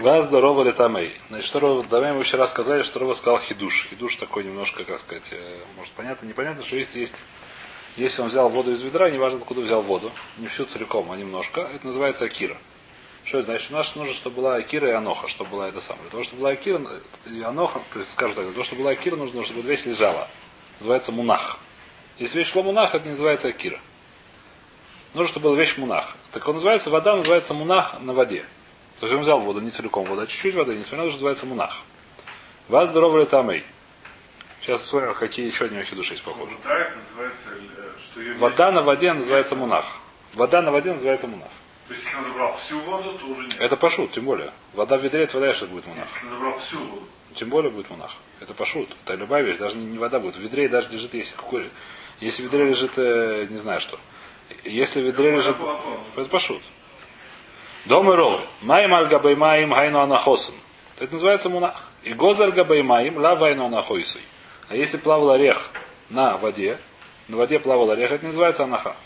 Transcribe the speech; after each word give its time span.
Вас 0.00 0.24
здорово 0.24 0.62
летамей. 0.62 1.12
Значит, 1.28 1.46
что 1.46 1.60
Рова 1.60 1.82
Летамей 1.82 2.12
мы 2.12 2.22
вчера 2.22 2.48
сказали, 2.48 2.80
что 2.80 3.00
Рова 3.00 3.12
сказал 3.12 3.38
хидуш. 3.38 3.88
Хидуш 3.90 4.16
такой 4.16 4.44
немножко, 4.44 4.82
как 4.84 4.98
сказать, 5.00 5.28
э, 5.32 5.58
может 5.76 5.92
понятно, 5.92 6.24
непонятно, 6.24 6.64
что 6.64 6.76
есть, 6.76 6.94
есть 6.94 7.16
если 7.98 8.22
он 8.22 8.28
взял 8.28 8.48
воду 8.48 8.72
из 8.72 8.80
ведра, 8.80 9.10
неважно 9.10 9.40
откуда 9.40 9.60
взял 9.60 9.82
воду, 9.82 10.10
не 10.38 10.46
всю 10.46 10.64
целиком, 10.64 11.12
а 11.12 11.16
немножко, 11.16 11.68
это 11.74 11.86
называется 11.86 12.24
акира. 12.24 12.56
Что 13.24 13.40
это 13.40 13.48
значит? 13.48 13.70
У 13.72 13.74
нас 13.74 13.94
нужно, 13.94 14.14
чтобы 14.14 14.36
была 14.36 14.54
акира 14.54 14.88
и 14.88 14.92
аноха, 14.92 15.28
чтобы 15.28 15.50
была 15.50 15.68
это 15.68 15.82
самое. 15.82 16.04
Для 16.04 16.10
того, 16.12 16.24
чтобы 16.24 16.40
была 16.40 16.50
акира 16.52 16.80
и 17.26 17.42
аноха, 17.42 17.82
скажем 18.08 18.36
так, 18.36 18.44
для 18.44 18.54
того, 18.54 18.64
чтобы 18.64 18.80
была 18.80 18.92
акира, 18.92 19.16
нужно, 19.16 19.44
чтобы 19.44 19.60
вещь 19.60 19.84
лежала. 19.84 20.28
Называется 20.78 21.12
мунах. 21.12 21.58
Если 22.18 22.38
вещь 22.38 22.50
шла 22.52 22.62
мунах, 22.62 22.94
это 22.94 23.04
не 23.04 23.10
называется 23.10 23.48
акира. 23.48 23.78
Нужно, 25.12 25.30
чтобы 25.30 25.50
была 25.50 25.56
вещь 25.56 25.76
мунах. 25.76 26.16
Так 26.32 26.48
он 26.48 26.54
называется, 26.54 26.88
вода 26.88 27.16
называется 27.16 27.52
мунах 27.52 28.00
на 28.00 28.14
воде. 28.14 28.46
То 29.00 29.06
есть 29.06 29.16
он 29.16 29.22
взял 29.22 29.40
воду, 29.40 29.60
не 29.60 29.70
целиком 29.70 30.04
вода, 30.04 30.22
а 30.22 30.26
чуть-чуть 30.26 30.54
воды, 30.54 30.76
несмотря 30.76 30.98
на 30.98 31.04
то, 31.04 31.10
что 31.10 31.16
называется 31.16 31.46
мунах. 31.46 31.78
Вас 32.68 32.90
здоровый 32.90 33.24
тамей. 33.24 33.64
Сейчас 34.60 34.80
посмотрим, 34.80 35.14
какие 35.14 35.46
еще 35.46 35.64
от 35.64 35.72
него 35.72 35.82
хидуши 35.82 36.12
есть 36.12 36.22
похожи. 36.22 36.54
Вода 38.38 38.70
на 38.70 38.82
воде 38.82 39.12
называется 39.14 39.56
мунах. 39.56 40.00
Вода 40.34 40.60
на 40.60 40.70
воде 40.70 40.92
называется 40.92 41.26
мунах. 41.26 41.48
То 41.88 41.94
есть, 41.94 42.04
если 42.06 42.18
он 42.18 42.24
забрал 42.26 42.56
всю 42.56 42.78
воду, 42.80 43.18
то 43.18 43.26
уже 43.26 43.48
нет. 43.48 43.56
Это 43.58 43.76
пашут, 43.76 44.12
тем 44.12 44.24
более. 44.24 44.52
Вода 44.74 44.98
в 44.98 45.02
ведре, 45.02 45.24
это 45.24 45.40
вода, 45.40 45.52
что 45.54 45.66
будет 45.66 45.86
мунах. 45.86 46.06
Если 46.14 46.26
он 46.26 46.34
забрал 46.34 46.58
всю 46.58 46.78
воду. 46.78 47.02
Тем 47.34 47.48
более 47.48 47.70
будет 47.70 47.90
мунах. 47.90 48.16
Это 48.38 48.54
пашут. 48.54 48.94
Это 49.04 49.14
любая 49.14 49.42
вещь, 49.42 49.56
даже 49.56 49.76
не, 49.76 49.86
не 49.86 49.98
вода 49.98 50.20
будет. 50.20 50.36
В 50.36 50.40
ведре 50.40 50.68
даже 50.68 50.88
лежит, 50.90 51.14
если 51.14 51.34
какой 51.34 51.70
Если 52.20 52.42
в 52.42 52.44
ведре 52.44 52.66
лежит, 52.66 52.92
э, 52.96 53.46
не 53.48 53.56
знаю 53.56 53.80
что. 53.80 53.98
Если 54.64 55.00
в 55.00 55.06
ведре 55.06 55.32
лежит. 55.32 55.56
Это 56.16 56.28
пашут. 56.28 56.62
Дом 57.86 58.10
и 58.12 58.14
ровы. 58.14 58.40
Маим 58.62 58.94
аль 58.94 59.06
габаймаим 59.06 59.72
хайну 59.72 60.00
анахосен. 60.00 60.54
Это 60.98 61.14
называется 61.14 61.48
мунах. 61.48 61.88
И 62.02 62.12
гозар 62.12 62.52
габаймаим 62.52 63.18
ла 63.18 63.34
вайну 63.34 63.66
анахойсуй. 63.66 64.22
А 64.68 64.76
если 64.76 64.96
плавал 64.96 65.30
орех 65.30 65.70
на 66.10 66.36
воде, 66.36 66.78
на 67.28 67.36
воде 67.36 67.58
плавал 67.58 67.90
орех, 67.90 68.12
это 68.12 68.22
не 68.22 68.28
называется 68.28 68.64
анаха. 68.64 68.96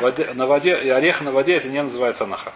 Воде, 0.00 0.32
на 0.34 0.46
воде, 0.46 0.80
и 0.80 0.88
орех 0.88 1.20
на 1.20 1.30
воде 1.30 1.54
это 1.54 1.68
не 1.68 1.82
называется 1.82 2.24
анаха. 2.24 2.52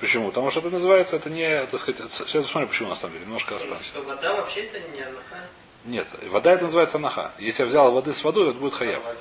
Почему? 0.00 0.28
Потому 0.28 0.50
что 0.50 0.60
это 0.60 0.70
называется, 0.70 1.16
это 1.16 1.28
не, 1.28 1.66
так 1.66 1.80
сказать, 1.80 2.10
сейчас 2.10 2.44
посмотрим, 2.44 2.68
почему 2.68 2.88
на 2.90 2.94
самом 2.94 3.14
деле, 3.14 3.24
немножко 3.24 3.56
останется. 3.56 3.84
Что 3.88 4.02
вода 4.02 4.34
вообще 4.34 4.60
это 4.60 4.78
не 4.90 5.00
анаха? 5.00 5.40
Нет, 5.84 6.06
вода 6.30 6.52
это 6.52 6.64
называется 6.64 6.98
анаха. 6.98 7.32
Если 7.38 7.62
я 7.64 7.68
взял 7.68 7.90
воды 7.90 8.12
с 8.12 8.22
водой, 8.22 8.50
это 8.50 8.58
будет 8.58 8.74
хаяв. 8.74 9.02
А 9.04 9.14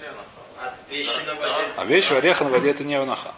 вещи 0.90 1.18
на 1.26 1.36
воде? 1.36 1.74
А 1.76 1.86
вещи 1.86 2.14
ореха 2.14 2.44
на 2.44 2.50
воде 2.50 2.72
это 2.72 2.84
не 2.84 2.96
анаха. 2.96 3.34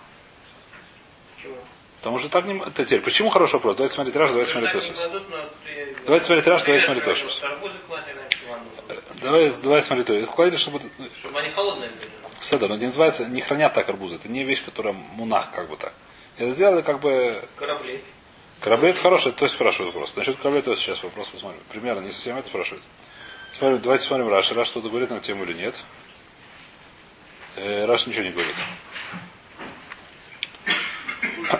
Почему? 1.36 1.56
Потому 1.98 2.20
что 2.20 2.30
так 2.30 2.46
не... 2.46 2.58
Это 2.60 2.86
теперь, 2.86 3.02
почему 3.02 3.30
хороший 3.30 3.54
вопрос? 3.54 3.76
Давайте 3.76 3.96
смотреть 3.96 4.16
Раш, 4.16 4.30
давайте 4.32 4.52
смотреть 4.52 4.72
ты- 4.72 6.02
Давайте 6.06 6.26
смотреть 6.26 6.48
Раш, 6.48 6.64
давайте 6.64 6.86
смотреть 6.86 7.06
иначе 7.08 8.38
ладно. 8.50 9.02
Давай, 9.22 9.52
давай 9.62 9.84
смотреть 9.84 10.08
Тосис. 10.08 10.30
Кладите, 10.30 10.58
чтобы... 10.58 10.82
Чтобы 11.18 11.40
они 11.40 11.50
холодные 11.50 11.90
были. 11.90 12.10
Седа, 12.42 12.68
но 12.68 12.78
не 12.78 12.86
называется, 12.86 13.26
не 13.26 13.42
хранят 13.42 13.74
так 13.74 13.90
арбузы. 13.90 14.16
Это 14.16 14.30
не 14.30 14.44
вещь, 14.44 14.64
которая 14.64 14.94
мунах, 14.94 15.52
как 15.52 15.70
бы 15.70 15.76
так. 15.76 15.94
Это 16.38 16.52
сделали 16.54 16.82
как 16.82 17.00
бы... 17.02 17.44
Корабли. 17.58 18.02
Корабли 18.62 18.90
это 18.90 19.00
хорошее, 19.00 19.34
то 19.36 19.44
есть 19.46 19.56
спрашивают 19.56 19.94
вопрос. 19.94 20.16
Насчет 20.16 20.38
кораблей 20.38 20.62
то 20.62 20.72
есть 20.72 20.84
сейчас 20.84 21.04
вопрос 21.04 21.28
посмотрим. 21.30 21.62
Примерно, 21.70 22.02
не 22.02 22.12
совсем 22.12 22.38
это 22.38 22.48
спрашивают. 22.48 22.84
Смотрим, 23.52 23.82
давайте 23.82 24.06
смотрим 24.06 24.30
Раш. 24.30 24.52
Раш 24.52 24.68
что-то 24.68 24.90
говорит 24.90 25.10
на 25.10 25.20
тему 25.20 25.44
или 25.44 25.54
нет. 25.54 25.76
Э, 27.56 27.86
Раш 27.86 28.08
ничего 28.08 28.24
не 28.24 28.32
говорит. 28.32 28.56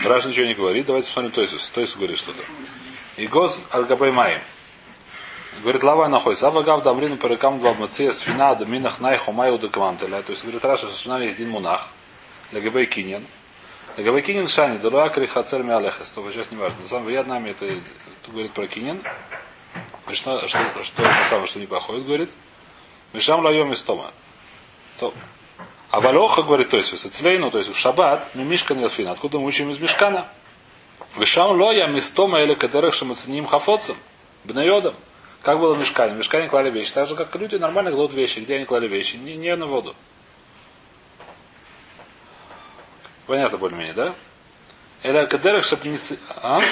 Раш 0.00 0.24
ничего 0.24 0.46
не 0.46 0.54
говорит. 0.54 0.86
Давайте 0.86 1.08
посмотрим 1.08 1.32
Тойсус. 1.32 1.68
Тойсус 1.70 1.96
говорит 1.96 2.18
что-то. 2.18 2.42
И 3.16 3.26
гоз 3.26 3.60
алгабаймаем. 3.70 4.40
Говорит, 5.62 5.82
лава 5.82 6.08
находится. 6.08 6.46
Ава 6.48 6.62
гав 6.62 6.82
дамрину 6.82 7.16
перекам 7.16 7.58
два 7.60 7.74
мация 7.74 8.12
свина 8.12 8.54
даминах 8.54 9.00
най 9.00 9.18
хомаю 9.18 9.58
доквантеля. 9.58 10.22
То 10.22 10.32
есть, 10.32 10.42
говорит, 10.42 10.64
Раша, 10.64 10.88
что 10.88 11.18
есть 11.18 11.34
один 11.34 11.50
мунах. 11.50 11.88
Легабей 12.52 12.86
киньян. 12.86 13.24
Легабей 13.96 14.22
киньян 14.22 14.48
шани. 14.48 14.78
Дура 14.78 15.08
криха 15.10 15.42
цель 15.42 15.62
миалехес. 15.62 16.10
То 16.12 16.30
сейчас 16.32 16.50
не 16.50 16.56
важно. 16.56 16.80
На 16.80 16.88
самом 16.88 17.28
нами 17.28 17.50
это 17.50 17.78
говорит 18.28 18.52
про 18.52 18.66
киньян. 18.66 19.02
Что, 20.10 20.46
что, 20.48 20.58
что, 20.82 21.02
самом 21.28 21.46
что 21.46 21.60
не 21.60 21.66
походит, 21.66 22.06
говорит. 22.06 22.30
Мишам 23.12 23.44
лайом 23.44 23.72
из 23.72 23.82
тома. 23.82 24.12
То. 24.98 25.12
А 25.90 26.00
валоха, 26.00 26.42
говорит, 26.42 26.70
то 26.70 26.78
есть, 26.78 26.92
в 26.92 26.98
Сицлейну, 26.98 27.50
то 27.50 27.58
есть 27.58 27.70
в 27.70 27.76
шаббат, 27.76 28.26
мы 28.34 28.44
мишкан 28.44 28.80
елфин. 28.80 29.08
Откуда 29.08 29.38
мы 29.38 29.46
учим 29.46 29.70
из 29.70 29.78
мишкана? 29.78 30.26
Вишам 31.16 31.60
лоя 31.60 31.86
мистома 31.86 32.40
или 32.40 32.54
катерых 32.54 32.94
шамациним 32.94 33.46
хафоцем. 33.46 33.96
Бнайодом. 34.44 34.94
Как 35.42 35.58
было 35.58 35.74
в 35.74 35.78
мешкане? 35.78 36.14
В 36.14 36.16
мешкане 36.16 36.48
клали 36.48 36.70
вещи. 36.70 36.92
Так 36.92 37.08
же, 37.08 37.14
как 37.14 37.34
люди 37.36 37.56
нормально 37.56 37.90
кладут 37.90 38.14
вещи. 38.14 38.38
Где 38.38 38.56
они 38.56 38.64
клали 38.64 38.88
вещи? 38.88 39.16
Не, 39.16 39.36
не 39.36 39.54
на 39.54 39.66
воду. 39.66 39.94
Понятно 43.26 43.58
более-менее, 43.58 43.94
да? 43.94 44.14
Или 45.02 45.24
кадерах 45.26 45.64
шапницы... 45.64 46.18
А? 46.28 46.62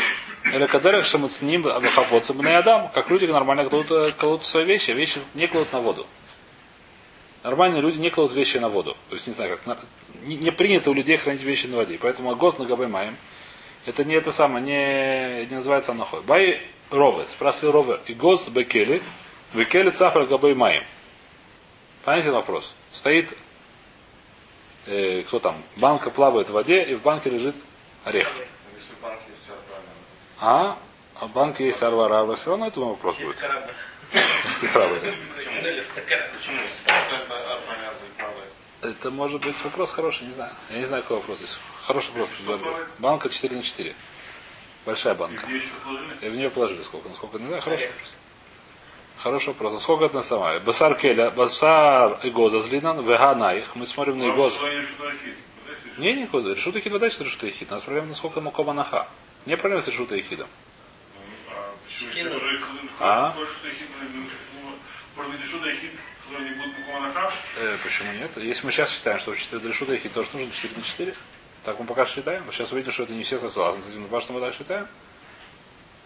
Или 0.44 0.66
кадерах 0.66 1.04
шамацним 1.04 1.64
хафоцем 1.64 2.38
бнаядам. 2.38 2.88
Как 2.94 3.10
люди 3.10 3.26
нормально 3.26 3.68
кладут, 3.68 4.14
кладут 4.14 4.46
свои 4.46 4.64
вещи. 4.64 4.92
Вещи 4.92 5.20
не 5.34 5.46
кладут 5.46 5.72
на 5.72 5.80
воду. 5.80 6.06
Нормальные 7.42 7.80
люди 7.80 7.98
не 7.98 8.10
кладут 8.10 8.36
вещи 8.36 8.58
на 8.58 8.68
воду. 8.68 8.96
То 9.08 9.14
есть, 9.14 9.26
не 9.26 9.32
знаю, 9.32 9.58
как... 9.64 9.78
Не, 10.24 10.36
не 10.36 10.52
принято 10.52 10.90
у 10.90 10.94
людей 10.94 11.16
хранить 11.16 11.42
вещи 11.42 11.66
на 11.66 11.76
воде. 11.76 11.98
Поэтому 12.00 12.34
гос 12.36 12.58
на 12.58 12.76
маем. 12.88 13.16
Это 13.86 14.04
не 14.04 14.14
это 14.14 14.30
самое, 14.30 14.64
не, 14.64 15.46
не 15.46 15.54
называется 15.54 15.92
анахой. 15.92 16.20
Бай 16.22 16.60
рове. 16.90 17.24
Спрашивает 17.30 17.74
рове. 17.74 18.00
И 18.06 18.14
гос 18.14 18.48
бекели. 18.48 19.02
Бекели 19.54 19.90
цафра 19.90 20.26
габай 20.26 20.54
маем. 20.54 20.84
Понятен 22.04 22.32
вопрос? 22.32 22.74
Стоит, 22.92 23.36
э, 24.86 25.22
кто 25.26 25.38
там, 25.38 25.56
банка 25.76 26.10
плавает 26.10 26.48
в 26.48 26.52
воде, 26.52 26.82
и 26.82 26.94
в 26.94 27.02
банке 27.02 27.30
лежит 27.30 27.54
орех. 28.04 28.30
А? 30.40 30.78
А 31.14 31.26
в 31.26 31.32
банке 31.32 31.66
есть 31.66 31.82
арвара, 31.82 32.34
все 32.36 32.50
равно 32.50 32.68
это 32.68 32.80
вопрос 32.80 33.16
будет. 33.18 33.36
Если. 34.44 34.68
Такая? 35.94 36.30
Почему? 36.32 36.58
Это 38.82 39.10
может 39.10 39.44
быть 39.44 39.56
вопрос 39.62 39.90
хороший, 39.92 40.26
не 40.26 40.32
знаю. 40.32 40.52
Я 40.70 40.78
не 40.78 40.86
знаю, 40.86 41.02
какой 41.02 41.18
вопрос 41.18 41.38
здесь. 41.38 41.58
Хороший 41.82 42.12
вопрос. 42.14 42.30
Банка 42.98 43.28
4 43.28 43.56
на 43.56 43.62
4. 43.62 43.94
Большая 44.86 45.14
банка. 45.14 45.46
Еще 45.46 45.66
положили? 45.84 46.14
И 46.22 46.28
в 46.30 46.36
нее 46.36 46.50
положили 46.50 46.82
сколько? 46.82 47.08
Насколько? 47.10 47.38
Не 47.38 47.46
знаю, 47.48 47.62
хороший 47.62 47.88
вопрос. 47.88 48.14
Хороший 49.18 49.48
вопрос. 49.48 49.74
А 49.74 49.78
сколько 49.78 50.04
это 50.06 50.14
на 50.14 50.22
самое? 50.22 50.60
Басар 50.60 50.94
келя, 50.94 51.30
басар 51.30 52.18
игоза 52.22 52.60
злинан, 52.60 53.02
вега 53.02 53.34
наих. 53.34 53.76
Мы 53.76 53.86
смотрим 53.86 54.18
на 54.18 54.32
хит? 54.32 55.36
Не, 55.98 56.14
никуда. 56.14 56.54
Решут 56.54 56.76
ихид, 56.76 56.92
вода 56.92 57.10
что 57.10 57.24
решут 57.24 57.44
ихид. 57.44 57.70
У 57.70 57.74
нас 57.74 57.82
проблема, 57.82 58.08
насколько 58.08 58.40
макома 58.40 58.72
наха. 58.72 59.08
Не 59.44 59.58
проблема 59.58 59.82
с 59.82 59.88
решут 59.88 60.10
ихидом. 60.12 60.48
А 62.98 63.34
может 65.20 65.38
быть, 65.38 65.46
что 65.46 65.58
хит, 65.58 65.92
который 66.24 66.48
не 66.48 66.54
будет 66.54 66.78
мукоманаха? 66.78 67.30
Э, 67.58 67.76
почему 67.82 68.12
нет? 68.12 68.30
Если 68.36 68.64
мы 68.64 68.72
сейчас 68.72 68.90
считаем, 68.90 69.18
что 69.18 69.32
решут 69.32 69.90
ихид 69.90 70.14
тоже 70.14 70.30
нужно 70.32 70.50
4 70.50 70.76
на 70.76 70.82
4, 70.82 71.14
так 71.64 71.78
мы 71.78 71.84
пока 71.84 72.06
считаем. 72.06 72.44
Но 72.46 72.52
сейчас 72.52 72.72
увидим, 72.72 72.92
что 72.92 73.02
это 73.02 73.12
не 73.12 73.22
все 73.22 73.38
согласны 73.38 73.82
с 73.82 73.86
этим. 73.86 74.08
Но 74.10 74.20
что 74.20 74.32
мы 74.32 74.40
так 74.40 74.54
считаем? 74.54 74.88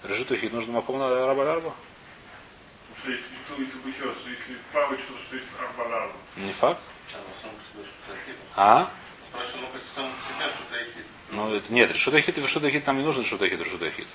Решут 0.02 0.32
ихид 0.32 0.52
нужно 0.52 0.72
макома 0.72 0.98
на 0.98 1.26
раба 1.26 1.52
арба. 1.52 1.74
Что 3.02 3.10
если 3.12 3.28
плавает 4.72 5.00
что-то, 5.00 5.22
что 5.22 5.36
есть 5.36 5.48
арбалару. 5.60 6.12
Не 6.36 6.52
факт. 6.52 6.80
А? 8.56 8.90
Ну, 11.30 11.54
это 11.54 11.72
нет, 11.72 11.92
решут 11.92 12.14
ихид 12.14 12.38
и 12.38 12.42
решут 12.42 12.64
ихид 12.64 12.86
нам 12.86 12.98
не 12.98 13.04
нужно 13.04 13.22
решут 13.22 13.42
ихид, 13.42 13.60
решут 13.60 13.82
ихид. 13.82 14.08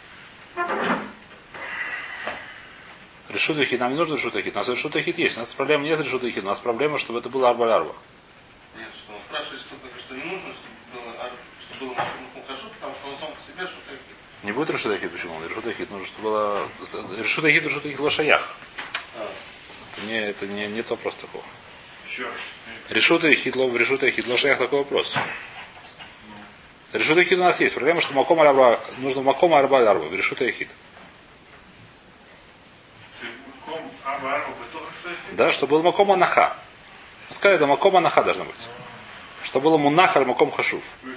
Решут 3.30 3.60
ихид 3.60 3.80
нам 3.80 3.92
не 3.92 3.98
нужно 3.98 4.16
решут 4.16 4.36
ихид. 4.36 4.56
У 4.56 4.58
нас 4.58 4.68
решут 4.68 4.96
ихид 4.96 5.18
есть. 5.20 5.38
У 5.38 5.40
нас 5.40 5.54
проблема 5.54 5.84
нет 5.84 6.00
решут 6.00 6.24
ихид. 6.24 6.44
У 6.44 6.48
нас 6.48 6.60
проблема, 6.60 6.98
чтобы 6.98 7.20
это 7.20 7.30
было 7.30 7.50
арба 7.50 7.76
арба. 7.76 7.94
Нет, 8.76 8.90
что 9.04 9.14
он 9.14 9.20
спрашивает, 9.28 9.62
что, 9.62 9.76
что 10.00 10.16
не 10.16 10.24
нужно, 10.24 10.50
чтобы 10.52 11.04
было, 11.06 11.32
чтобы 11.76 11.94
было 11.94 12.06
хажу, 12.48 12.70
потому 12.74 12.96
что 12.96 13.08
он 13.08 13.18
сам 13.18 13.30
по 13.32 13.42
себе 13.42 13.68
что-то 13.68 13.92
Не 14.42 14.52
будет 14.52 14.72
решут 14.72 14.94
ихид, 14.94 15.12
почему? 15.12 15.40
Решут 15.48 15.68
ихид 15.68 15.92
нужно, 15.92 16.08
чтобы 16.08 16.30
было... 16.30 16.68
Решут 17.20 17.46
ихид, 17.46 17.66
решут 17.66 17.86
ихид 17.86 18.00
лошаях. 18.00 18.56
Это 19.96 20.08
не, 20.08 20.20
это 20.20 20.48
не, 20.48 20.68
нет 20.68 20.90
вопроса 20.90 21.18
такого. 21.22 21.44
Еще 22.10 22.24
раз. 22.24 22.34
Решут 22.90 23.26
ихид, 23.26 23.56
лов, 23.56 23.76
решут 23.76 24.02
ихид, 24.02 24.28
лошаях 24.28 24.58
такой 24.58 24.80
вопрос. 24.80 25.16
Решут 26.94 27.20
ихид 27.20 27.38
у 27.38 27.44
нас 27.44 27.62
есть. 27.62 27.76
Проблема, 27.76 28.02
что 28.02 28.16
маком 28.16 28.40
арба, 28.40 28.80
нужно 28.98 29.22
маком 29.22 29.54
арба 29.54 29.88
арба. 29.88 30.08
Решут 30.16 30.42
ихид. 30.42 30.70
Ты 30.70 30.89
что? 34.18 35.10
Да, 35.34 35.52
чтобы 35.52 35.78
был 35.78 35.84
маком 35.84 36.12
анаха. 36.12 36.56
Сказали, 37.32 37.58
да 37.60 37.68
маком 37.68 37.96
анаха 37.96 38.24
должно 38.24 38.46
быть. 38.46 38.56
Чтобы 39.44 39.66
было 39.66 39.78
мунах 39.78 40.16
аль 40.18 40.26
маком 40.26 40.52
хашув. 40.52 40.82
Быть, 41.04 41.16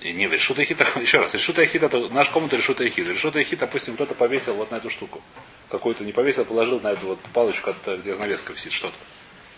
Не, 0.00 0.12
не, 0.14 0.26
решута 0.28 0.62
ехид, 0.62 0.80
еще 0.96 1.18
раз, 1.18 1.34
решута 1.34 1.62
ехид, 1.62 1.82
это 1.82 1.98
наш 2.08 2.30
комната 2.30 2.56
решута 2.56 2.84
ехид. 2.84 3.06
Решута 3.06 3.38
ехид, 3.38 3.58
допустим, 3.58 3.94
кто-то 3.94 4.14
повесил 4.14 4.54
вот 4.54 4.70
на 4.70 4.76
эту 4.76 4.88
штуку. 4.88 5.20
Какую-то 5.70 6.04
не 6.04 6.12
повесил, 6.12 6.44
положил 6.46 6.80
на 6.80 6.92
эту 6.92 7.06
вот 7.08 7.20
палочку, 7.34 7.70
от- 7.70 7.98
где 8.00 8.14
занавеска 8.14 8.52
висит 8.54 8.72
что-то. 8.72 8.94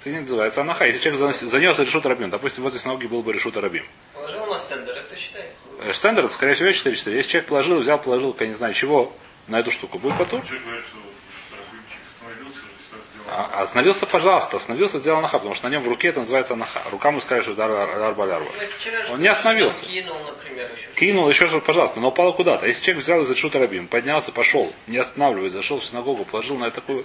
Это 0.00 0.11
не 0.11 0.20
называется 0.20 0.62
анаха. 0.62 0.84
Если 0.84 0.99
человек 0.99 1.20
занес, 1.20 1.40
занес 1.40 1.79
решута 1.79 2.08
рабим, 2.08 2.29
допустим, 2.31 2.64
возле 2.64 2.81
синагоги 2.81 3.06
был 3.06 3.23
бы 3.23 3.32
решута 3.32 3.61
рабим. 3.61 3.84
Положил 4.14 4.44
на 4.46 4.58
стендер, 4.58 4.96
это 4.96 5.17
считается. 5.17 5.61
Э, 5.81 5.93
Штендер, 5.93 6.25
это, 6.25 6.34
скорее 6.34 6.55
всего, 6.55 6.69
4-4. 6.70 7.14
Если 7.14 7.31
человек 7.31 7.49
положил, 7.49 7.79
взял, 7.79 7.99
положил, 7.99 8.37
я 8.40 8.46
не 8.49 8.55
знаю 8.55 8.75
чего, 8.75 9.12
на 9.49 9.61
эту 9.61 9.71
штуку, 9.71 9.99
будет 9.99 10.17
потом. 10.19 10.43
Что 10.44 10.56
что 10.56 10.62
что 12.93 12.97
сделал. 13.12 13.39
А, 13.39 13.62
остановился, 13.62 14.06
пожалуйста, 14.06 14.56
остановился, 14.56 14.99
сделал 14.99 15.19
анаха, 15.19 15.39
потому 15.39 15.55
что 15.55 15.69
на 15.69 15.73
нем 15.73 15.83
в 15.83 15.89
руке 15.89 16.09
это 16.09 16.21
называется 16.21 16.55
анаха. 16.55 16.83
Рука 16.91 17.11
мы 17.11 17.21
сказали, 17.21 17.43
что 17.43 17.55
дар 17.55 17.71
арба 17.71 18.27
лярва. 18.27 18.49
Вчера 18.79 19.05
же 19.05 19.12
Он 19.12 19.21
не 19.21 19.29
остановился. 19.29 19.85
Кинул, 19.87 20.19
например, 20.25 20.71
еще. 20.77 20.89
Кинул 20.94 21.29
еще 21.29 21.49
же, 21.49 21.61
пожалуйста, 21.61 22.00
но 22.00 22.09
упал 22.09 22.33
куда-то. 22.35 22.67
Если 22.67 22.83
человек 22.83 23.03
взял 23.03 23.23
из 23.23 23.31
решута 23.31 23.59
рабим, 23.59 23.89
поднялся, 23.89 24.33
пошел, 24.33 24.73
не 24.87 24.99
останавливаясь, 24.99 25.53
зашел 25.53 25.79
в 25.79 25.85
синагогу, 25.85 26.25
положил 26.25 26.56
на 26.56 26.71
такую, 26.71 27.05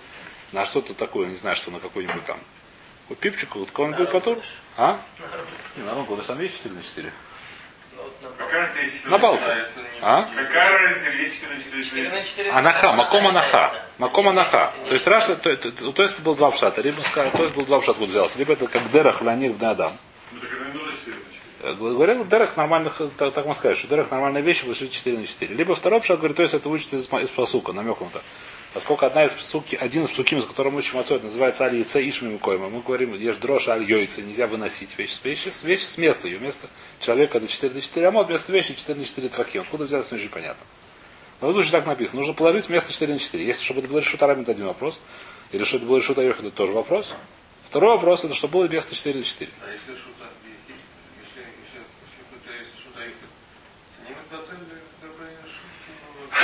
на 0.51 0.65
что-то 0.65 0.93
такое, 0.93 1.27
не 1.27 1.35
знаю, 1.35 1.55
что 1.55 1.71
на 1.71 1.79
какой-нибудь 1.79 2.25
там. 2.25 2.39
Вот 3.09 3.19
пипчику, 3.19 3.59
вот 3.59 3.69
он 3.79 3.93
будет 3.93 4.11
потом? 4.11 4.41
А? 4.75 4.99
Не, 5.77 5.83
на 5.83 5.93
года 6.03 6.23
сам 6.23 6.41
есть 6.41 6.57
4 6.57 6.75
на 6.75 6.83
4. 6.83 7.11
На 9.05 9.17
не- 9.17 9.39
А? 10.01 10.23
Какая 10.35 10.77
разница, 10.77 11.09
есть 11.17 11.35
4 11.41 11.55
на 11.55 11.61
4? 11.63 11.83
4 11.83 12.09
на 12.09 12.23
4. 12.23 12.51
Анаха, 12.51 12.93
маком 12.93 13.27
анаха. 13.27 13.71
Маком 13.97 14.27
анаха. 14.29 14.71
То 14.87 14.93
есть 14.93 15.07
Раша, 15.07 15.35
то, 15.35 15.55
то, 15.55 15.71
то, 15.71 15.91
то 15.91 16.03
есть 16.03 16.19
был 16.19 16.35
два 16.35 16.51
пшата. 16.51 16.81
Либо 16.81 17.01
сказал, 17.01 17.31
то 17.31 17.43
есть 17.43 17.55
был 17.55 17.65
два 17.65 17.79
пшата, 17.79 17.91
откуда 17.91 18.11
взялся. 18.11 18.37
Либо 18.37 18.53
это 18.53 18.67
как 18.67 18.91
дерах 18.91 19.21
ланир 19.21 19.53
в 19.53 19.63
Адам. 19.63 19.91
Ну, 20.31 20.39
так 20.39 20.51
это 20.51 20.65
не 20.65 20.73
нужно 20.73 20.91
4 20.93 21.15
на 21.17 21.23
4. 21.63 21.73
Э, 21.73 21.73
Говорил, 21.75 22.25
дерах 22.25 22.57
нормальных, 22.57 23.01
так, 23.17 23.33
так 23.33 23.45
можно 23.45 23.55
сказать, 23.59 23.77
что 23.77 23.87
дерах 23.87 24.11
нормальная 24.11 24.41
вещь, 24.41 24.63
вышли 24.63 24.87
4 24.87 25.17
на 25.17 25.25
4. 25.25 25.55
Либо 25.55 25.73
второй 25.75 25.99
пшат 26.01 26.17
говорит, 26.19 26.37
то 26.37 26.43
есть 26.43 26.53
это 26.53 26.69
учится 26.69 26.97
из, 26.97 27.11
из 27.11 27.29
посука, 27.29 27.73
намеком-то. 27.73 28.21
Поскольку 28.73 29.05
одна 29.05 29.25
из 29.25 29.33
псуки, 29.33 29.75
один 29.75 30.03
из 30.03 30.09
псуким, 30.09 30.39
из 30.39 30.45
которого 30.45 30.75
учим 30.77 30.99
отцой, 30.99 31.19
называется 31.21 31.63
аль 31.63 31.75
яйце 31.75 32.07
ишми 32.07 32.29
мукоима. 32.29 32.69
Мы 32.69 32.81
говорим, 32.81 33.15
ешь 33.15 33.37
дрожь 33.37 33.69
аль 33.69 33.83
йойца, 33.83 34.21
нельзя 34.21 34.45
выносить 34.45 34.97
вещи, 34.97 35.19
вещи, 35.23 35.49
вещи 35.63 35.85
с 35.85 35.97
места, 35.97 36.27
ее 36.27 36.39
место 36.39 36.67
человека 36.99 37.37
это 37.37 37.47
4 37.47 37.73
на 37.73 37.81
4 37.81 38.07
амод, 38.07 38.27
вместо 38.27 38.51
вещи 38.51 38.75
4 38.75 38.99
на 38.99 39.05
4 39.05 39.29
трахим. 39.29 39.61
Откуда 39.61 39.85
взялось, 39.85 40.11
не 40.11 40.17
очень 40.17 40.29
понятно. 40.29 40.63
Но 41.39 41.49
в 41.49 41.53
случае 41.53 41.71
так 41.71 41.85
написано. 41.85 42.19
Нужно 42.19 42.33
положить 42.33 42.67
вместо 42.67 42.91
4 42.91 43.13
на 43.13 43.19
4. 43.19 43.45
Если 43.45 43.63
чтобы 43.63 43.79
это 43.79 43.89
было 43.89 43.99
решута 43.99 44.27
рабим, 44.27 44.43
это 44.43 44.51
один 44.51 44.67
вопрос. 44.67 44.99
Или 45.51 45.63
чтобы 45.63 45.83
это 45.83 45.89
было 45.89 45.97
решута 45.97 46.21
йохид, 46.21 46.45
это 46.45 46.55
тоже 46.55 46.73
вопрос. 46.73 47.15
Второй 47.69 47.95
вопрос, 47.95 48.25
это 48.25 48.33
чтобы 48.33 48.59
было 48.59 48.67
вместо 48.67 48.95
4 48.95 49.17
на 49.17 49.23
4. 49.23 49.51
А 49.61 49.71
если 49.71 50.01
шута 50.01 50.25
ехид, 50.43 50.81
если, 51.23 51.41
если, 51.41 51.81
если 52.03 52.35
у 52.35 52.39
тебя 52.43 52.55
есть 52.57 52.73
шута 52.83 53.01
ехид, 53.03 53.29
не 54.07 54.09
метатель, 54.09 54.57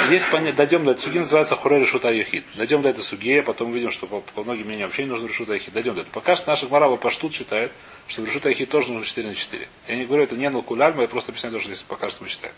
шутки, 0.04 0.14
Есть 0.14 0.30
понятие, 0.30 0.54
дойдем 0.56 0.86
до 0.86 0.92
этой 0.92 1.02
суги, 1.02 1.18
называется 1.20 1.56
хуре 1.56 1.80
решута 1.80 2.12
йохид. 2.12 2.46
Дойдем 2.56 2.82
до 2.82 2.90
этой 2.90 3.04
суги, 3.04 3.42
потом 3.42 3.72
увидим, 3.72 3.92
что 3.92 4.08
по, 4.08 4.22
по 4.22 4.44
многим 4.44 4.68
мнениям 4.68 4.90
вообще 4.90 5.04
не 5.04 5.10
нужно 5.10 5.28
решута 5.28 5.54
йохид. 5.54 5.74
Дойдем 5.74 5.96
до 5.96 6.02
этого. 6.02 6.14
Пока 6.14 6.36
что 6.36 6.50
наша 6.50 6.68
гмарава 6.68 6.98
паштут 6.98 7.34
считает, 7.34 7.72
что 8.08 8.24
решута 8.24 8.50
йохид 8.50 8.70
тоже 8.70 8.90
нужно 8.90 9.06
4 9.06 9.28
на 9.28 9.36
4. 9.36 9.68
Я 9.88 9.96
не 9.96 10.06
говорю, 10.06 10.24
это 10.24 10.36
не 10.36 10.50
налкуляльма, 10.50 11.02
я 11.02 11.08
просто 11.08 11.32
объясняю 11.32 11.56
то, 11.56 11.60
что 11.60 11.74
здесь 11.74 11.84
пока 11.84 12.10
что 12.10 12.24
мы 12.24 12.30
считаем. 12.30 12.56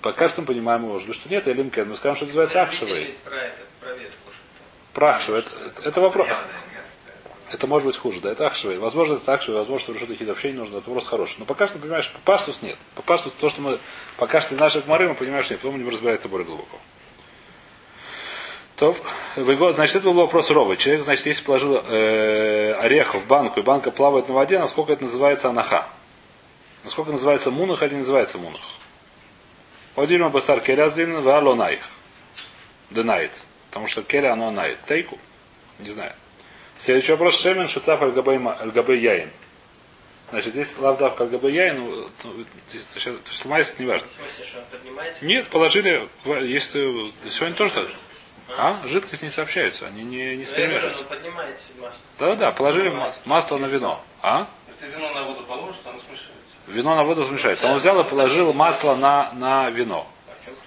Пока 0.00 0.28
что 0.28 0.40
мы 0.40 0.48
понимаем, 0.48 0.82
может 0.82 1.06
быть, 1.06 1.16
что 1.16 1.28
нет, 1.28 1.46
или 1.46 1.62
МК. 1.62 1.84
Мы 1.84 1.94
скажем, 1.94 2.16
что 2.16 2.24
это 2.26 2.34
называется. 2.34 2.58
Прахшевый. 4.92 5.40
Это, 5.40 5.50
это, 5.64 5.88
это 5.88 6.00
вопрос. 6.00 6.28
Это 7.52 7.66
может 7.66 7.86
быть 7.86 7.98
хуже, 7.98 8.20
да, 8.20 8.32
это 8.32 8.46
ахшевый. 8.46 8.78
Возможно, 8.78 9.14
это 9.14 9.34
ахшевый, 9.34 9.58
возможно, 9.58 9.84
что 9.84 9.92
решута 9.92 10.12
йохид 10.12 10.28
вообще 10.28 10.52
не 10.52 10.58
нужно. 10.58 10.78
Это 10.78 10.88
вопрос 10.88 11.06
хороший. 11.06 11.36
Но 11.38 11.44
пока 11.44 11.68
что, 11.68 11.78
понимаешь, 11.78 12.10
по 12.10 12.18
паштус 12.20 12.62
нет. 12.62 12.78
По 12.94 13.02
паштус, 13.02 13.30
то, 13.38 13.50
что 13.50 13.60
мы, 13.60 13.78
пока 14.16 14.40
что 14.40 14.54
наши 14.54 14.80
гмары, 14.80 15.06
мы 15.06 15.14
понимаем, 15.14 15.44
что 15.44 15.52
нет. 15.52 15.60
Потом 15.60 15.76
будем 15.76 15.90
разбирать 15.90 16.20
это 16.20 16.30
более 16.30 16.46
глубоко. 16.46 16.78
То, 18.76 18.96
в 19.36 19.72
значит, 19.72 19.96
это 19.96 20.06
был 20.06 20.14
вопрос 20.14 20.50
ровый. 20.50 20.78
Человек, 20.78 21.04
значит, 21.04 21.26
если 21.26 21.44
положил 21.44 21.76
э, 21.76 22.72
орех 22.80 23.14
в 23.14 23.26
банку, 23.26 23.60
и 23.60 23.62
банка 23.62 23.90
плавает 23.90 24.28
на 24.28 24.34
воде, 24.34 24.58
насколько 24.58 24.94
это 24.94 25.02
называется 25.02 25.50
анаха? 25.50 25.86
Насколько 26.84 27.12
называется 27.12 27.50
мунах 27.50 27.82
или 27.82 27.90
не 27.90 27.98
называется 27.98 28.38
мунах? 28.38 28.62
Одильма 29.94 30.30
басар 30.30 30.60
келязлин 30.60 31.20
вало 31.20 31.54
наих. 31.54 31.82
Денает. 32.90 33.32
Потому 33.68 33.86
что 33.88 34.02
келя 34.02 34.32
оно 34.32 34.50
нает. 34.50 34.78
Тейку? 34.86 35.18
Не 35.78 35.90
знаю. 35.90 36.14
Следующий 36.82 37.12
вопрос. 37.12 37.40
Шемен 37.40 37.68
шутаф 37.68 38.02
аль-габей 38.02 38.98
яин. 38.98 39.30
Значит, 40.30 40.52
здесь 40.52 40.76
лавдав 40.78 41.20
аль-габей 41.20 41.54
яин, 41.54 41.78
ну, 41.78 42.08
ну, 42.24 42.44
здесь, 42.66 42.86
то 42.86 42.96
есть, 42.96 43.44
ломается, 43.44 43.76
не 43.78 43.86
важно. 43.86 44.08
Нет, 45.20 45.46
положили, 45.46 46.08
если 46.24 47.06
сегодня 47.30 47.54
тоже 47.54 47.72
так. 47.72 47.86
А? 48.58 48.76
Жидкость 48.84 49.22
не 49.22 49.28
сообщаются, 49.28 49.86
они 49.86 50.02
не, 50.02 50.34
не 50.34 50.40
я 50.40 50.46
спрямляются. 50.46 51.04
ну, 51.08 51.30
масло. 51.30 51.92
Да, 52.18 52.34
да, 52.34 52.50
положили 52.50 52.88
мас- 52.88 53.22
масло 53.26 53.58
на 53.58 53.66
вино. 53.66 54.02
А? 54.20 54.48
Это 54.68 54.88
вино 54.88 55.14
на 55.14 55.22
воду 55.22 55.44
положишь, 55.44 55.76
оно 55.84 56.00
смешается. 56.00 56.32
Вино 56.66 56.96
на 56.96 57.04
воду 57.04 57.22
смешается. 57.22 57.68
Он 57.68 57.76
взял 57.76 58.00
и 58.00 58.02
положил 58.02 58.52
масло 58.52 58.96
на, 58.96 59.30
на 59.34 59.70
вино. 59.70 60.08
А 60.28 60.32
спрашивает? 60.42 60.58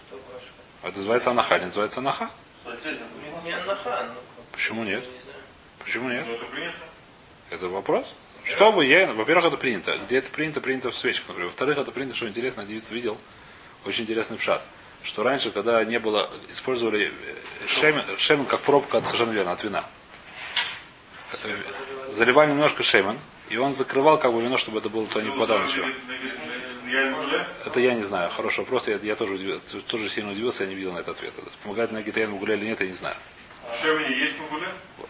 Это 0.82 0.96
называется 0.96 1.32
анаха, 1.32 1.60
не 1.60 1.66
называется 1.66 2.00
анаха? 2.00 2.30
Ну, 2.64 2.72
вино. 2.72 3.42
Не 3.44 3.52
анаха, 3.52 4.08
ну. 4.08 4.22
Почему 4.54 4.86
нет? 4.86 5.04
Почему 5.86 6.10
нет? 6.10 6.26
Ну, 6.28 6.34
это 6.34 6.46
принято. 6.46 6.76
Это 7.52 7.68
вопрос. 7.68 8.16
Что 8.44 8.72
бы 8.72 8.86
я, 8.86 9.12
во-первых, 9.14 9.46
это 9.46 9.58
принято. 9.58 9.98
Где 9.98 10.18
это 10.18 10.30
принято, 10.30 10.62
принято 10.62 10.92
в 10.92 10.96
свечках, 10.96 11.30
например. 11.30 11.48
Во-вторых, 11.48 11.78
это 11.78 11.92
принято, 11.92 12.16
что 12.16 12.28
интересно, 12.28 12.64
один 12.64 12.82
видел 12.90 13.18
очень 13.86 14.04
интересный 14.04 14.38
пшат. 14.38 14.62
Что 15.04 15.24
раньше, 15.24 15.52
когда 15.52 15.84
не 15.84 16.00
было, 16.00 16.30
использовали 16.50 17.12
э, 17.12 17.68
шемен, 17.68 18.04
шемен 18.18 18.46
как 18.46 18.62
пробка, 18.62 18.98
от, 18.98 19.06
совершенно 19.06 19.32
верно, 19.32 19.52
от 19.52 19.64
вина. 19.64 19.86
Э, 21.44 21.54
Заливали 22.12 22.52
немножко 22.52 22.82
шемен, 22.82 23.20
и 23.50 23.58
он 23.58 23.74
закрывал 23.74 24.18
как 24.18 24.34
бы 24.34 24.42
вино, 24.42 24.58
чтобы 24.58 24.80
это 24.80 24.90
было 24.90 25.06
то 25.08 25.22
не 25.22 25.30
попадало 25.30 25.64
ничего. 25.64 25.86
Это 27.66 27.80
я 27.80 27.94
не 27.94 28.04
знаю. 28.04 28.30
Хороший 28.32 28.60
вопрос. 28.60 28.88
Я, 28.88 28.98
я 28.98 29.16
тоже, 29.16 29.34
удивился, 29.34 29.82
тоже 29.82 30.10
сильно 30.10 30.32
удивился, 30.32 30.64
я 30.64 30.70
не 30.70 30.76
видел 30.76 30.94
на 30.94 31.00
этот 31.00 31.18
ответ. 31.18 31.34
Это 31.38 31.50
помогает 31.64 31.92
на 31.92 32.02
гитаре 32.02 32.28
гуля 32.28 32.56
или 32.56 32.66
нет, 32.66 32.80
я 32.82 32.88
не 32.88 32.94
знаю. 32.94 33.18
Шемини 33.82 34.14
есть 34.16 34.40
Мгуле? 34.40 34.68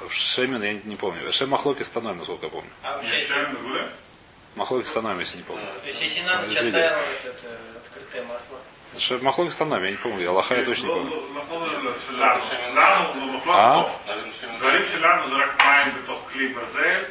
Шемин, 0.10 0.64
я 0.64 0.74
не, 0.74 0.96
помню. 0.96 1.32
Шем 1.32 1.50
Махлоки 1.50 1.84
Станоем, 1.84 2.18
насколько 2.18 2.46
я 2.46 2.52
помню. 2.52 2.70
А, 2.84 3.02
Нет, 3.04 3.28
Шемин 3.28 3.52
Мгуле? 3.62 3.90
Махлоки 4.56 4.86
Станоем, 4.86 5.20
если 5.20 5.38
не 5.38 5.44
а, 5.44 5.46
помню. 5.46 5.66
То 5.82 5.88
есть, 5.88 6.02
если 6.02 6.22
надо, 6.22 6.50
сейчас 6.50 6.68
ставила 6.68 7.02
это 7.24 7.60
открытое 7.86 8.24
масло. 8.24 8.58
Шем 8.98 9.24
Махлоки 9.24 9.52
Станоем, 9.52 9.84
я 9.84 9.92
не 9.92 9.98
помню. 9.98 10.30
Аллаха 10.30 10.56
я 10.56 10.66
точно 10.66 10.88
не 10.88 10.94
ну, 10.94 11.00
помню. 11.00 11.16
Ну, 13.16 13.32
ну, 13.46 13.52
а? 13.52 13.90
Говорим 14.60 14.86
Шелану, 14.88 15.30
Зарак 15.30 15.64
Майм, 15.64 15.90
Бетох 15.96 16.20
Кли 16.32 16.48
Базель. 16.50 17.08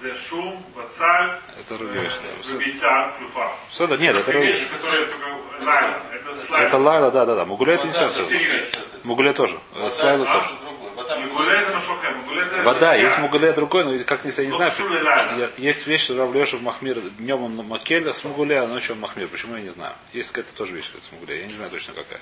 זה 0.00 0.14
שום, 0.14 0.62
בצל, 0.76 1.28
וביצה, 2.48 3.06
תלופה. 3.18 3.46
בסדר, 3.72 3.98
нет, 3.98 4.16
это 4.16 4.30
вещи, 4.30 4.64
которые 4.64 5.06
только 5.06 5.28
лайла. 5.64 6.02
Это 6.52 6.78
лайла, 6.78 7.10
да, 7.10 7.26
да, 7.26 7.34
да. 7.34 7.44
Мугуля 7.44 7.74
это 7.74 7.86
не 7.86 7.92
связано. 7.92 8.28
Мугуля 9.02 9.32
тоже. 9.32 9.58
Э, 9.74 9.90
Слайла 9.90 10.24
тоже. 10.24 10.50
Вода 12.64 12.94
есть 12.94 13.18
мугуля 13.18 13.52
другой, 13.52 13.84
но 13.84 14.04
как 14.04 14.24
не 14.24 14.30
я 14.36 14.44
не 14.44 14.50
знаю. 14.52 14.72
Я- 15.38 15.50
Есть 15.56 15.86
вещь, 15.86 16.02
что 16.04 16.16
Рав 16.16 16.32
Леша 16.34 16.56
в 16.56 16.62
Махмир, 16.62 17.00
днем 17.18 17.42
он 17.42 17.54
Макеля 17.56 18.12
с 18.12 18.24
Мугуля, 18.24 18.64
а 18.64 18.66
ночью 18.66 18.94
он 18.94 19.00
Махмир. 19.00 19.28
Почему 19.28 19.56
я 19.56 19.62
не 19.62 19.68
знаю. 19.68 19.94
Есть 20.12 20.30
какая-то 20.32 20.56
тоже 20.56 20.74
вещь 20.74 20.90
с 20.98 21.12
Мугуля, 21.12 21.36
я 21.36 21.46
не 21.46 21.52
знаю 21.54 21.70
точно 21.70 21.94
какая. 21.94 22.20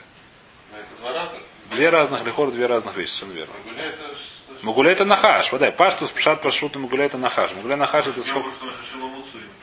Разных. 1.03 1.41
Две 1.71 1.89
разных 1.91 2.25
лихор, 2.27 2.51
две 2.51 2.67
разных 2.67 2.97
вещи, 2.97 3.11
совершенно 3.11 3.39
верно. 3.39 3.55
Гуля 3.65 3.83
это 3.83 4.15
ж- 4.15 4.63
Мугуля 4.63 4.91
это 4.93 5.05
нахаш, 5.05 5.53
вода. 5.53 5.71
Паштус, 5.71 6.11
пшат, 6.11 6.43
пашут, 6.43 6.77
мугуля 6.77 7.05
это 7.07 7.19
нахаш. 7.19 7.53
Мугуля 7.53 7.77
нахаш 7.77 8.07
это 8.07 8.23
сколько? 8.23 8.49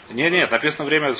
Нет, 0.09 0.31
нет, 0.31 0.51
написано 0.51 0.85
время, 0.85 1.13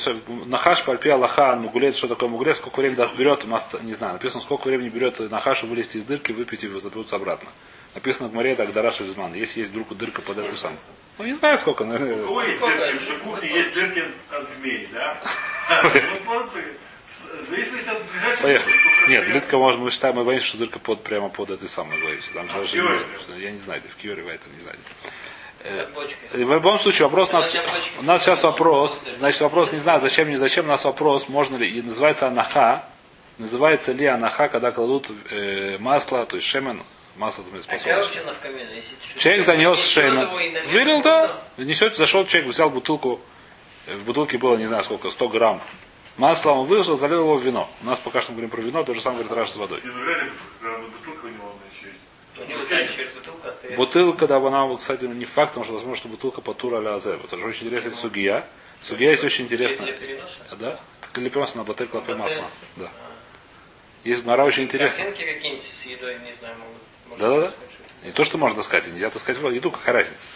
нахаш, 0.46 0.82
пальпи, 0.84 1.08
Аллаха, 1.08 1.56
мугуле, 1.56 1.92
что 1.92 2.06
такое 2.08 2.28
мугуле, 2.28 2.54
сколько 2.54 2.80
времени 2.80 2.96
даст 2.96 3.14
берет, 3.14 3.44
маст- 3.44 3.82
не 3.82 3.94
знаю, 3.94 4.12
написано, 4.14 4.40
сколько 4.40 4.66
времени 4.68 4.88
берет 4.88 5.18
нахашу 5.30 5.66
вылезти 5.66 5.96
из 5.96 6.04
дырки, 6.04 6.32
выпить 6.32 6.64
и 6.64 6.68
заберутся 6.68 7.16
обратно. 7.16 7.48
Написано 7.94 8.28
в 8.28 8.34
море, 8.34 8.54
так 8.56 8.72
дараш 8.72 9.00
изман. 9.00 9.34
Если 9.34 9.60
есть 9.60 9.70
вдруг 9.72 9.96
дырка 9.96 10.20
под 10.22 10.38
эту 10.38 10.56
самую. 10.56 10.78
Ну, 11.18 11.24
не 11.26 11.32
знаю 11.32 11.56
сколько, 11.58 11.82
У 11.82 11.86
наверное. 11.86 12.24
кого 12.24 12.42
есть 12.42 12.58
дырки? 12.60 12.96
В 12.96 13.18
кухне 13.22 13.48
есть 13.52 13.72
дырки 13.72 14.04
от 14.30 14.50
змей, 14.50 14.88
да? 14.92 15.16
Ну, 15.84 15.90
просто, 16.24 16.58
в 17.46 17.50
зависимости 17.50 17.88
от 17.88 18.02
ближайшего... 18.10 18.42
Поехали. 18.42 18.76
сколько 18.76 19.10
Нет, 19.10 19.32
дырка, 19.32 19.58
может, 19.58 19.80
мы 19.80 19.90
считаем, 19.90 20.16
мы 20.16 20.24
боимся, 20.24 20.46
что 20.46 20.58
дырка 20.58 20.78
под, 20.80 21.02
прямо 21.04 21.28
под 21.28 21.50
этой 21.50 21.68
самой 21.68 22.02
боимся. 22.02 22.30
Там 22.34 22.48
же 22.48 22.54
А 22.54 22.58
даже 22.58 22.76
не- 23.36 23.42
я 23.42 23.50
не 23.52 23.58
знаю, 23.58 23.80
в 23.88 23.94
Киеве 24.00 24.22
в 24.24 24.28
этом 24.28 24.50
не 24.52 24.60
знаю. 24.60 25.88
бочкой. 25.94 26.44
В 26.44 26.52
любом 26.52 26.78
случае, 26.80 27.04
вопрос 27.06 27.30
у 27.30 27.34
нас, 27.34 27.56
у 28.00 28.02
нас 28.02 28.22
сейчас 28.24 28.42
вопрос, 28.42 29.04
значит, 29.16 29.40
вопрос 29.40 29.72
не 29.72 29.78
знаю, 29.78 30.00
зачем, 30.00 30.28
не 30.28 30.36
зачем, 30.36 30.64
у 30.64 30.68
нас 30.68 30.84
вопрос, 30.84 31.28
можно 31.28 31.56
ли, 31.56 31.68
и 31.68 31.80
называется 31.80 32.26
анаха, 32.26 32.84
называется 33.38 33.92
ли 33.92 34.04
анаха, 34.06 34.48
когда 34.48 34.72
кладут 34.72 35.10
э, 35.30 35.78
масло, 35.78 36.26
то 36.26 36.36
есть 36.36 36.46
шемен, 36.48 36.82
масло 37.16 37.44
А? 37.52 37.56
Если 37.56 38.94
ты 39.14 39.18
Человек 39.18 39.46
занес 39.46 39.96
нальет 39.96 40.66
Вылил, 40.70 41.02
да. 41.02 41.40
Несет, 41.56 41.96
зашел 41.96 42.26
человек, 42.26 42.50
взял 42.50 42.70
бутылку. 42.70 43.20
э, 43.86 43.94
В 43.96 44.04
бутылке 44.04 44.38
было, 44.38 44.56
не 44.56 44.66
знаю 44.66 44.82
сколько, 44.84 45.10
100 45.10 45.28
грамм 45.28 45.60
масла. 46.16 46.52
Он 46.52 46.66
вышел, 46.66 46.96
залил 46.96 47.20
его 47.20 47.36
в 47.36 47.42
вино. 47.42 47.68
У 47.82 47.86
нас 47.86 47.98
пока 47.98 48.20
что 48.20 48.32
мы 48.32 48.36
говорим 48.36 48.50
про 48.50 48.60
вино, 48.60 48.84
то 48.84 48.94
же 48.94 49.00
самое 49.00 49.24
говорит 49.24 49.36
Раш 49.38 49.50
с 49.50 49.56
водой. 49.56 49.80
Реально 49.82 50.30
бутылка, 53.76 54.26
да, 54.26 54.36
она, 54.36 54.76
кстати, 54.76 55.04
не 55.04 55.24
факт, 55.24 55.50
потому 55.52 55.64
что 55.64 55.74
возможно, 55.74 55.96
что 55.96 56.08
бутылка 56.08 56.40
по 56.40 56.52
тура 56.54 56.78
аля 56.78 56.94
азе. 56.94 57.18
Это 57.22 57.36
же 57.36 57.46
очень 57.46 57.66
интересная 57.66 57.92
сугия. 57.94 58.44
Сугия 58.80 59.10
есть 59.10 59.24
очень 59.24 59.46
Для 59.46 59.56
интересная. 59.56 59.92
переноса? 59.92 60.34
Да? 60.58 60.80
Это 61.10 61.20
лепес 61.20 61.54
на 61.54 61.64
бутылку 61.64 62.02
На 62.06 62.16
масла. 62.16 62.42
бутыль. 62.42 62.48
Да. 62.76 62.90
Есть 64.02 64.24
мара 64.24 64.44
очень 64.44 64.64
интересная. 64.64 65.06
Картинки 65.06 65.32
какие-нибудь 65.32 65.64
с 65.64 65.82
едой, 65.86 66.14
не 66.18 66.34
знаю, 66.38 66.56
могут. 66.58 66.82
Да-да-да. 67.18 67.52
Не 68.04 68.12
то, 68.12 68.24
что 68.24 68.38
можно 68.38 68.56
таскать, 68.58 68.86
нельзя 68.86 69.10
таскать 69.10 69.38
в 69.38 69.48
еду, 69.50 69.70
какая 69.70 69.92
разница. 69.92 70.26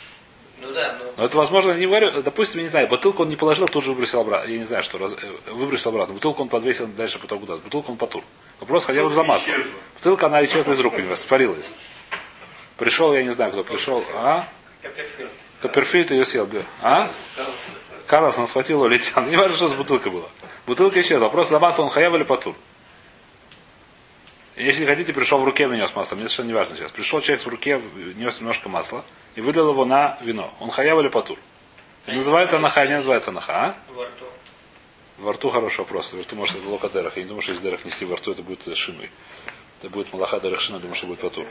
Ну 0.60 0.72
да, 0.72 0.96
но 0.98 1.12
Но 1.16 1.24
это 1.24 1.36
возможно, 1.36 1.72
не 1.72 1.86
говорю, 1.86 2.22
допустим, 2.22 2.58
я 2.58 2.64
не 2.64 2.68
знаю, 2.68 2.88
бутылку 2.88 3.22
он 3.22 3.28
не 3.28 3.36
положил, 3.36 3.68
тут 3.68 3.84
же 3.84 3.90
выбросил 3.90 4.20
обратно. 4.20 4.50
Я 4.50 4.58
не 4.58 4.64
знаю, 4.64 4.82
что 4.82 4.98
раз- 4.98 5.12
э, 5.12 5.52
выбросил 5.52 5.90
обратно. 5.90 6.14
Бутылку 6.14 6.42
он 6.42 6.48
подвесил 6.48 6.86
дальше 6.86 7.18
потом 7.18 7.40
куда 7.40 7.56
Бутылку 7.56 7.92
он 7.92 7.98
потур. 7.98 8.24
Вопрос 8.58 8.84
хотя 8.84 9.04
бы 9.04 9.10
за 9.10 9.22
масло. 9.22 9.52
Бутылка, 9.94 10.26
она 10.26 10.44
исчезла 10.44 10.72
из 10.72 10.80
рук 10.80 10.94
у 10.94 10.98
него, 10.98 11.14
испарилась. 11.14 11.74
Пришел, 12.76 13.14
я 13.14 13.22
не 13.22 13.30
знаю, 13.30 13.52
кто 13.52 13.64
пришел. 13.64 14.04
А? 14.14 14.44
Копперфильд. 14.82 15.30
Копперфильд 15.60 16.10
ее 16.10 16.24
съел. 16.24 16.48
А? 16.82 17.10
Карлсон 18.06 18.46
схватил, 18.46 18.80
улетел. 18.82 19.22
Не 19.26 19.36
важно, 19.36 19.56
что 19.56 19.68
с 19.68 19.74
бутылкой 19.74 20.10
было. 20.10 20.28
Бутылка 20.66 21.00
исчезла. 21.00 21.26
Вопрос 21.26 21.48
за 21.48 21.58
масло 21.60 21.82
он 21.82 21.90
хаяв 21.90 22.14
или 22.14 22.22
потур. 22.22 22.54
Если 24.58 24.84
хотите, 24.84 25.12
пришел 25.12 25.38
в 25.38 25.44
руке 25.44 25.68
внес 25.68 25.94
масло. 25.94 26.16
Мне 26.16 26.24
совершенно 26.24 26.46
не 26.48 26.52
важно 26.52 26.76
сейчас. 26.76 26.90
Пришел 26.90 27.20
человек 27.20 27.44
в 27.44 27.48
руке, 27.48 27.80
нес 28.16 28.40
немножко 28.40 28.68
масла 28.68 29.04
и 29.36 29.40
вылил 29.40 29.70
его 29.70 29.84
на 29.84 30.18
вино. 30.22 30.52
Он 30.58 30.70
хаяв 30.70 30.98
или 30.98 31.08
потур? 31.08 31.38
Это 32.06 32.16
называется 32.16 32.56
анаха, 32.56 32.86
не 32.86 32.94
называется 32.94 33.30
анаха, 33.30 33.52
а? 33.52 33.74
Во 33.94 34.04
рту. 34.04 34.24
Во 35.18 35.32
рту 35.32 35.50
хороший 35.50 35.80
вопрос. 35.80 36.12
Во 36.12 36.22
рту 36.22 36.34
может 36.34 36.56
это 36.56 36.68
локадерах. 36.68 37.16
Я 37.16 37.22
не 37.22 37.28
думаю, 37.28 37.42
что 37.42 37.52
из 37.52 37.60
дерах 37.60 37.84
нести 37.84 38.04
во 38.04 38.16
рту, 38.16 38.32
это 38.32 38.42
будет 38.42 38.76
шиной. 38.76 39.10
Это 39.80 39.90
будет 39.90 40.12
малаха 40.12 40.40
дерах 40.40 40.60
шина, 40.60 40.80
думаю, 40.80 40.96
что 40.96 41.06
будет 41.06 41.22
не... 41.22 41.46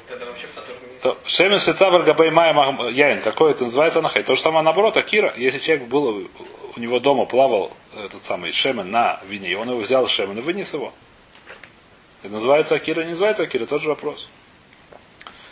То 1.01 1.17
Шемен 1.25 1.59
сецавр 1.59 2.03
габай 2.03 2.29
мая 2.29 2.53
яин. 2.89 3.21
Какое 3.21 3.51
это 3.51 3.63
называется 3.63 3.99
анахай? 3.99 4.23
То 4.23 4.35
же 4.35 4.41
самое 4.41 4.63
наоборот, 4.63 4.97
акира. 4.97 5.33
Если 5.37 5.59
человек 5.59 5.87
был 5.87 6.29
у 6.75 6.79
него 6.79 6.99
дома 6.99 7.25
плавал 7.25 7.71
этот 7.95 8.23
самый 8.25 8.51
шемен 8.51 8.91
на 8.91 9.21
вине, 9.27 9.51
и 9.51 9.55
он 9.55 9.69
его 9.69 9.79
взял 9.79 10.07
шемен 10.07 10.37
и 10.39 10.41
вынес 10.41 10.73
его. 10.73 10.93
Это 12.27 12.33
называется 12.33 12.75
акира, 12.75 13.03
не 13.03 13.11
называется 13.11 13.43
акира, 13.43 13.65
тот 13.65 13.81
же 13.81 13.87
вопрос. 13.87 14.27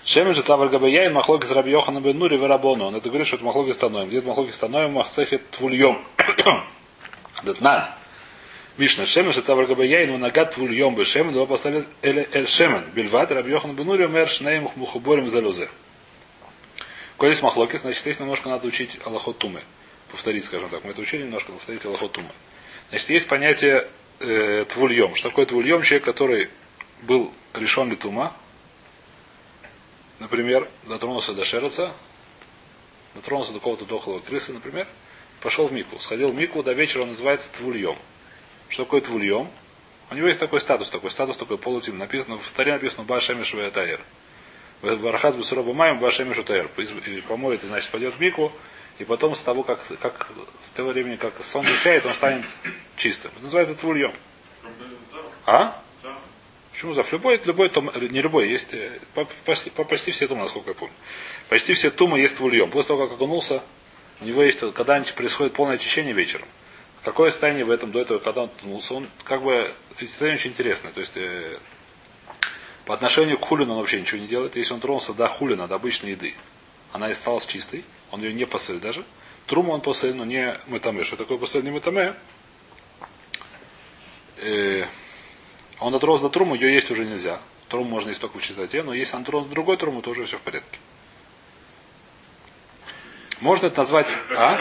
Шемен 0.03 0.35
же 0.35 0.41
цавр 0.41 0.67
габай 0.67 0.91
яин 0.91 1.13
махлоки 1.13 1.45
с 1.45 1.51
раби 1.51 1.71
Йохана 1.71 2.01
бен 2.01 2.19
Нури 2.19 2.35
верабону. 2.35 2.87
Он 2.87 2.95
это 2.97 3.07
говорит, 3.07 3.27
что 3.27 3.37
это 3.37 3.45
махлоки 3.45 3.71
станоем. 3.71 4.09
Где 4.09 4.17
это 4.17 4.27
махлоки 4.27 4.51
станоем 4.51 4.91
махсехет 4.91 5.49
твульем. 5.51 6.03
Датнан. 7.43 7.85
Мишна 8.77 9.05
Шемен 9.05 9.31
шецавр 9.31 9.67
габай 9.67 9.87
яин 9.87 10.09
унагат 10.09 10.53
твульем 10.53 10.95
бы 10.95 11.05
шемен, 11.05 11.31
два 11.31 11.45
поставили 11.45 11.85
эль 12.01 12.45
шемен. 12.45 12.83
Бельват 12.93 13.31
раби 13.31 13.51
Йохана 13.51 13.71
бен 13.71 13.85
Нури 13.85 14.03
умер 14.03 14.27
шнеем 14.27 14.67
мухуборем 14.75 15.29
залюзе. 15.29 15.69
Коль 17.15 17.29
есть 17.29 17.41
махлоки, 17.41 17.77
значит, 17.77 18.01
здесь 18.01 18.19
немножко 18.19 18.49
надо 18.49 18.67
учить 18.67 18.99
Аллахот 19.05 19.37
Тумы. 19.37 19.61
Повторить, 20.11 20.43
скажем 20.43 20.67
так. 20.67 20.83
Мы 20.83 20.91
это 20.91 20.99
учили 20.99 21.23
немножко, 21.23 21.53
повторить 21.53 21.85
Аллахот 21.85 22.11
Тумы. 22.11 22.27
Значит, 22.89 23.09
есть 23.11 23.29
понятие 23.29 23.87
э, 24.19 24.65
твульем. 24.65 25.15
Что 25.15 25.29
такое 25.29 25.45
твульем? 25.45 25.81
Человек, 25.81 26.03
который 26.03 26.49
был 27.03 27.31
решен 27.53 27.89
ли 27.89 27.95
тума, 27.95 28.35
например, 30.19 30.67
дотронулся 30.83 31.33
до 31.33 31.45
шереца, 31.45 31.91
дотронулся 33.13 33.53
до 33.53 33.59
какого-то 33.59 33.85
дохлого 33.85 34.19
крысы, 34.19 34.53
например, 34.53 34.87
пошел 35.41 35.67
в 35.67 35.73
мику. 35.73 35.99
Сходил 35.99 36.29
в 36.29 36.35
мику, 36.35 36.63
до 36.63 36.73
вечера 36.73 37.03
он 37.03 37.09
называется 37.09 37.49
твульем. 37.57 37.97
Что 38.69 38.83
такое 38.83 39.01
твульем? 39.01 39.49
У 40.11 40.15
него 40.15 40.27
есть 40.27 40.39
такой 40.39 40.61
статус, 40.61 40.89
такой 40.89 41.11
статус, 41.11 41.37
такой 41.37 41.57
полутим. 41.57 41.97
Написано, 41.97 42.37
в 42.37 42.51
таре 42.51 42.73
написано 42.73 43.03
Башемиш 43.03 43.53
Ваятаир. 43.53 43.99
Барахаз 44.81 45.35
Бесуроба 45.35 45.73
Маем 45.73 45.99
Башемиш 45.99 46.37
Ваятаир. 46.37 46.69
Помоет, 47.27 47.63
значит, 47.63 47.89
пойдет 47.89 48.15
в 48.15 48.19
мику, 48.19 48.51
и 48.99 49.03
потом 49.03 49.35
с 49.35 49.41
того, 49.41 49.63
как, 49.63 49.79
как 49.99 50.27
с 50.59 50.69
того 50.69 50.91
времени, 50.91 51.15
как 51.15 51.43
солнце 51.43 51.75
сяет, 51.75 52.05
он 52.05 52.13
станет 52.13 52.45
чистым. 52.97 53.31
Это 53.33 53.43
называется 53.43 53.75
твульем. 53.75 54.13
А? 55.45 55.81
Почему 56.75 56.93
за 56.93 57.05
любой, 57.09 57.41
любой 57.45 57.69
том, 57.69 57.89
не 57.95 58.21
любой, 58.21 58.49
есть 58.49 58.73
э, 58.73 58.99
по- 59.13 59.25
почти, 59.45 59.69
по- 59.69 59.85
почти 59.85 60.11
все 60.11 60.27
тумы, 60.27 60.41
насколько 60.41 60.71
я 60.71 60.73
помню. 60.73 60.93
Почти 61.47 61.73
все 61.73 61.89
тумы 61.89 62.19
есть 62.19 62.35
твульем. 62.35 62.69
После 62.69 62.89
того, 62.89 63.07
как 63.07 63.15
окунулся, 63.15 63.63
у 64.19 64.25
него 64.25 64.43
есть, 64.43 64.59
когда 64.73 65.01
происходит 65.01 65.53
полное 65.53 65.75
очищение 65.75 66.13
вечером. 66.13 66.45
Какое 67.05 67.31
состояние 67.31 67.63
в 67.63 67.71
этом 67.71 67.93
до 67.93 68.01
этого, 68.01 68.19
когда 68.19 68.41
он 68.41 68.49
окунулся, 68.49 68.93
он 68.93 69.07
как 69.23 69.41
бы, 69.43 69.71
эти 69.99 70.09
состояния 70.09 70.35
очень 70.35 70.51
интересное. 70.51 70.91
То 70.91 70.99
есть, 70.99 71.13
э, 71.15 71.57
по 72.83 72.93
отношению 72.93 73.37
к 73.37 73.45
хулину 73.45 73.71
он 73.71 73.79
вообще 73.79 74.01
ничего 74.01 74.19
не 74.19 74.27
делает. 74.27 74.57
Если 74.57 74.73
он 74.73 74.81
тронулся 74.81 75.13
до 75.13 75.29
хулина, 75.29 75.69
до 75.69 75.75
обычной 75.75 76.11
еды, 76.11 76.35
она 76.91 77.07
и 77.07 77.13
осталась 77.13 77.45
чистой, 77.45 77.85
он 78.11 78.21
ее 78.21 78.33
не 78.33 78.45
посылит 78.45 78.81
даже. 78.81 79.05
Труму 79.47 79.71
он 79.71 79.79
посылит, 79.79 80.15
но 80.17 80.25
не 80.25 80.53
мытаме. 80.67 81.05
Что 81.05 81.15
такое 81.15 81.37
посылит 81.37 81.63
не 81.63 81.71
мытаме? 81.71 82.15
Э, 84.39 84.85
он 85.85 85.91
дотронулся 85.91 86.23
до 86.23 86.29
трумы, 86.31 86.57
ее 86.57 86.73
есть 86.73 86.89
уже 86.89 87.05
нельзя. 87.05 87.39
Труму 87.69 87.87
можно 87.87 88.09
есть 88.09 88.19
только 88.19 88.39
в 88.39 88.41
чистоте, 88.41 88.81
но 88.81 88.91
если 88.91 89.17
он 89.17 89.23
до 89.23 89.43
другой 89.43 89.77
трумы, 89.77 90.01
то 90.01 90.09
уже 90.09 90.25
все 90.25 90.37
в 90.37 90.41
порядке. 90.41 90.79
Можно 93.39 93.67
это 93.67 93.81
назвать... 93.81 94.07
А? 94.31 94.57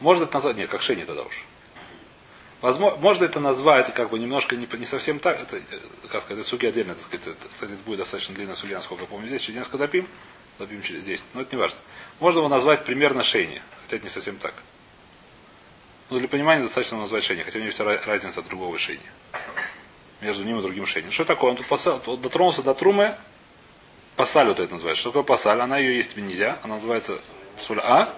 Можно 0.00 0.24
это 0.24 0.34
назвать... 0.34 0.58
Нет, 0.58 0.68
как 0.68 0.82
шени 0.82 1.04
тогда 1.04 1.22
уж. 1.22 1.46
Возможно, 2.60 2.98
можно 2.98 3.24
это 3.24 3.40
назвать 3.40 3.94
как 3.94 4.10
бы 4.10 4.18
немножко 4.18 4.54
не, 4.54 4.68
не 4.76 4.84
совсем 4.84 5.18
так. 5.18 5.40
Это, 5.40 5.56
э, 5.56 5.62
как 6.10 6.20
сказать, 6.20 6.40
это 6.40 6.46
суги 6.46 6.66
отдельно, 6.66 6.92
так 6.92 7.04
сказать. 7.04 7.28
Это, 7.28 7.48
кстати, 7.50 7.72
это 7.72 7.82
будет 7.82 8.00
достаточно 8.00 8.34
длинная 8.34 8.54
суги, 8.54 8.74
насколько 8.74 9.04
я 9.04 9.08
помню. 9.08 9.28
Здесь 9.28 9.40
еще 9.40 9.54
несколько 9.54 9.78
допим. 9.78 10.06
Допим 10.58 10.82
через 10.82 11.04
10. 11.04 11.24
Но 11.32 11.40
это 11.40 11.56
не 11.56 11.62
важно. 11.62 11.78
Можно 12.20 12.40
его 12.40 12.48
назвать 12.50 12.84
примерно 12.84 13.22
шейни, 13.22 13.62
хотя 13.84 13.96
это 13.96 14.04
не 14.04 14.10
совсем 14.10 14.36
так. 14.36 14.52
Но 16.10 16.18
для 16.18 16.28
понимания 16.28 16.62
достаточно 16.62 16.98
назвать 16.98 17.24
шейни, 17.24 17.44
хотя 17.44 17.56
у 17.56 17.62
него 17.62 17.68
есть 17.68 17.80
ра- 17.80 18.04
разница 18.04 18.40
от 18.40 18.46
другого 18.48 18.78
шейни. 18.78 19.00
Между 20.22 20.44
ним 20.44 20.60
и 20.60 20.62
другим 20.62 20.86
шейни. 20.86 21.10
Что 21.10 21.24
такое? 21.24 21.50
Он 21.50 21.56
тут 21.56 21.66
посал, 21.66 22.00
он 22.06 22.20
дотронулся 22.20 22.62
до 22.62 22.74
трумы, 22.74 23.16
пасаль 24.14 24.46
вот 24.46 24.60
это 24.60 24.72
называется. 24.72 25.00
Что 25.00 25.10
такое 25.10 25.24
пасаль? 25.24 25.60
Она 25.60 25.78
ее 25.78 25.96
есть 25.96 26.16
нельзя. 26.16 26.58
Она 26.62 26.74
называется 26.74 27.18
соль 27.58 27.80
А. 27.80 28.14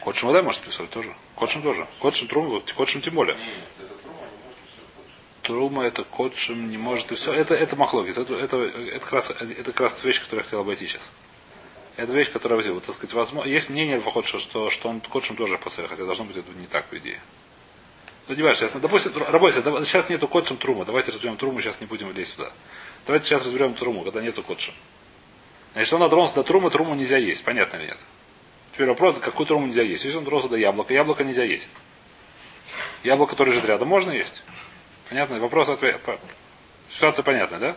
Котшим 0.00 0.28
вода 0.28 0.42
может 0.42 0.60
писать 0.60 0.90
тоже. 0.90 1.14
Котшим 1.36 1.62
тоже. 1.62 1.86
Котшим 2.00 2.28
труму, 2.28 2.62
котшим 2.76 3.00
тем 3.00 3.14
более. 3.14 3.34
Трума 5.40 5.84
это 5.84 6.04
котшим 6.04 6.70
не 6.70 6.76
может 6.76 7.10
и 7.10 7.14
все. 7.14 7.32
Это, 7.32 7.54
это 7.54 7.74
махлогис. 7.74 8.18
Это, 8.18 8.34
это, 8.34 8.58
это, 8.58 9.00
как 9.00 9.12
раз, 9.12 9.30
это 9.30 9.72
как 9.72 9.80
раз 9.80 10.04
вещь, 10.04 10.20
которую 10.20 10.40
я 10.40 10.44
хотел 10.44 10.60
обойти 10.60 10.86
сейчас. 10.86 11.10
Это 11.96 12.12
вещь, 12.12 12.30
которая. 12.30 12.60
Вот, 12.72 12.84
так 12.84 12.94
сказать, 12.94 13.14
возможно, 13.14 13.48
есть 13.48 13.70
мнение 13.70 13.96
Альфахот, 13.96 14.26
что, 14.26 14.38
что, 14.38 14.68
что 14.68 14.90
он 14.90 15.00
котшим 15.00 15.36
тоже 15.36 15.56
посыл, 15.56 15.86
хотя 15.88 16.04
должно 16.04 16.24
быть 16.24 16.36
это 16.36 16.50
не 16.52 16.66
так, 16.66 16.84
по 16.88 16.98
идее. 16.98 17.20
Ну, 18.26 18.34
не 18.34 18.42
важно, 18.42 18.68
сейчас, 18.68 18.80
допустим, 18.80 19.12
работайте, 19.28 19.62
сейчас 19.84 20.08
нету 20.08 20.28
котшим 20.28 20.56
трума, 20.56 20.84
давайте 20.84 21.12
разберем 21.12 21.36
труму, 21.36 21.60
сейчас 21.60 21.80
не 21.80 21.86
будем 21.86 22.10
лезть 22.16 22.34
сюда. 22.34 22.50
Давайте 23.06 23.26
сейчас 23.26 23.44
разберем 23.44 23.74
труму, 23.74 24.02
когда 24.02 24.22
нету 24.22 24.42
котшим. 24.42 24.74
Значит, 25.74 25.92
он 25.92 26.00
дотронулся 26.00 26.36
до 26.36 26.42
трумы, 26.42 26.70
труму 26.70 26.94
нельзя 26.94 27.18
есть, 27.18 27.44
понятно 27.44 27.76
или 27.76 27.86
нет? 27.86 27.98
Теперь 28.72 28.88
вопрос, 28.88 29.18
какую 29.20 29.46
труму 29.46 29.66
нельзя 29.66 29.82
есть. 29.82 30.04
Если 30.04 30.16
он 30.16 30.24
дотронулся 30.24 30.48
до 30.48 30.56
яблока, 30.56 30.94
яблоко 30.94 31.22
нельзя 31.22 31.44
есть. 31.44 31.70
Яблоко, 33.02 33.32
которое 33.32 33.50
лежит 33.50 33.66
рядом, 33.66 33.88
можно 33.88 34.10
есть? 34.10 34.42
Понятно? 35.08 35.38
Вопрос 35.38 35.68
ответ. 35.68 36.00
Ситуация 36.90 37.22
понятная, 37.22 37.58
да? 37.58 37.76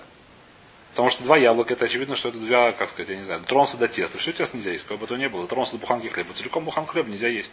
Потому 0.92 1.10
что 1.10 1.24
два 1.24 1.38
яблока, 1.38 1.74
это 1.74 1.86
очевидно, 1.86 2.16
что 2.16 2.30
это 2.30 2.38
два, 2.38 2.72
как 2.72 2.90
сказать, 2.90 3.10
я 3.10 3.18
не 3.18 3.24
знаю, 3.24 3.42
дотронулся 3.42 3.78
до 3.78 3.88
теста. 3.88 4.18
Все 4.18 4.32
теста 4.32 4.56
нельзя 4.58 4.72
есть, 4.72 4.86
как 4.88 4.98
бы 4.98 5.06
то 5.06 5.18
не 5.18 5.28
было. 5.28 5.42
Дотронулся 5.42 5.74
до 5.74 5.80
буханки 5.80 6.08
хлеба. 6.08 6.34
Целиком 6.34 6.64
буханку 6.64 6.94
хлеба 6.94 7.10
нельзя 7.10 7.28
есть. 7.28 7.52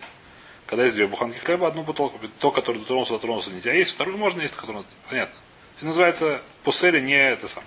Когда 0.67 0.85
есть 0.85 0.95
две 0.95 1.07
буханки 1.07 1.39
хлеба, 1.39 1.69
одну 1.69 1.83
бутылку, 1.83 2.19
то, 2.41 2.51
который 2.51 2.79
дотронулся, 2.79 3.13
дотронулся, 3.13 3.51
нельзя 3.51 3.73
есть, 3.73 3.93
вторую 3.93 4.17
можно 4.17 4.41
есть, 4.41 4.57
который... 4.57 4.85
Понятно. 5.09 5.39
Это 5.77 5.87
называется 5.87 6.41
пусели 6.63 7.01
не 7.01 7.15
это 7.15 7.49
сам. 7.49 7.65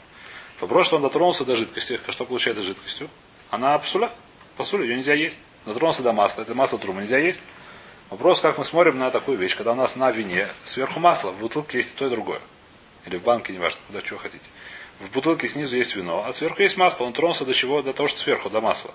Вопрос, 0.60 0.88
что 0.88 0.96
он 0.96 1.04
дотронулся 1.04 1.46
до 1.46 1.56
жидкости. 1.56 2.00
Что 2.10 2.25
получается 2.25 2.63
жидкостью? 2.63 3.10
Она 3.51 3.77
псуля. 3.77 4.12
Пасуля, 4.56 4.86
ее 4.86 4.96
нельзя 4.96 5.13
есть. 5.13 5.38
Дотронулся 5.66 6.01
до 6.01 6.13
масла. 6.13 6.42
Это 6.42 6.56
масло 6.56 6.80
трума 6.80 7.01
нельзя 7.01 7.20
есть. 7.20 7.42
Вопрос, 8.10 8.42
как 8.42 8.58
мы 8.58 8.66
смотрим 8.66 8.98
на 8.98 9.12
такую 9.12 9.38
вещь, 9.38 9.56
когда 9.56 9.74
у 9.74 9.75
нас 9.75 9.96
на 9.98 10.10
вине 10.12 10.48
сверху 10.63 11.00
масло, 11.00 11.32
в 11.32 11.39
бутылке 11.39 11.77
есть 11.77 11.92
и 11.92 11.98
то, 11.98 12.08
и 12.08 12.10
другое. 12.10 12.42
Или 13.06 13.18
в 13.18 13.24
банке, 13.24 13.54
неважно, 13.54 13.80
куда 13.86 14.01
чего 14.01 14.18
хотите. 14.18 14.46
В 15.00 15.12
бутылке 15.12 15.48
снизу 15.48 15.75
есть 15.75 15.96
вино, 15.96 16.24
а 16.25 16.32
сверху 16.32 16.62
есть 16.62 16.77
масло. 16.77 17.04
Он 17.04 17.13
тронулся 17.13 17.46
до 17.46 17.54
чего? 17.54 17.82
До 17.82 17.94
того, 17.94 18.08
что 18.08 18.18
сверху, 18.18 18.50
до 18.50 18.62
масла. 18.62 18.92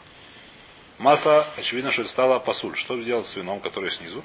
Масло, 1.02 1.44
очевидно, 1.56 1.90
что 1.90 2.02
это 2.02 2.10
стало 2.12 2.38
пасуль. 2.38 2.76
Что 2.76 2.96
делать 2.96 3.26
с 3.26 3.34
вином, 3.34 3.58
которое 3.58 3.90
снизу? 3.90 4.22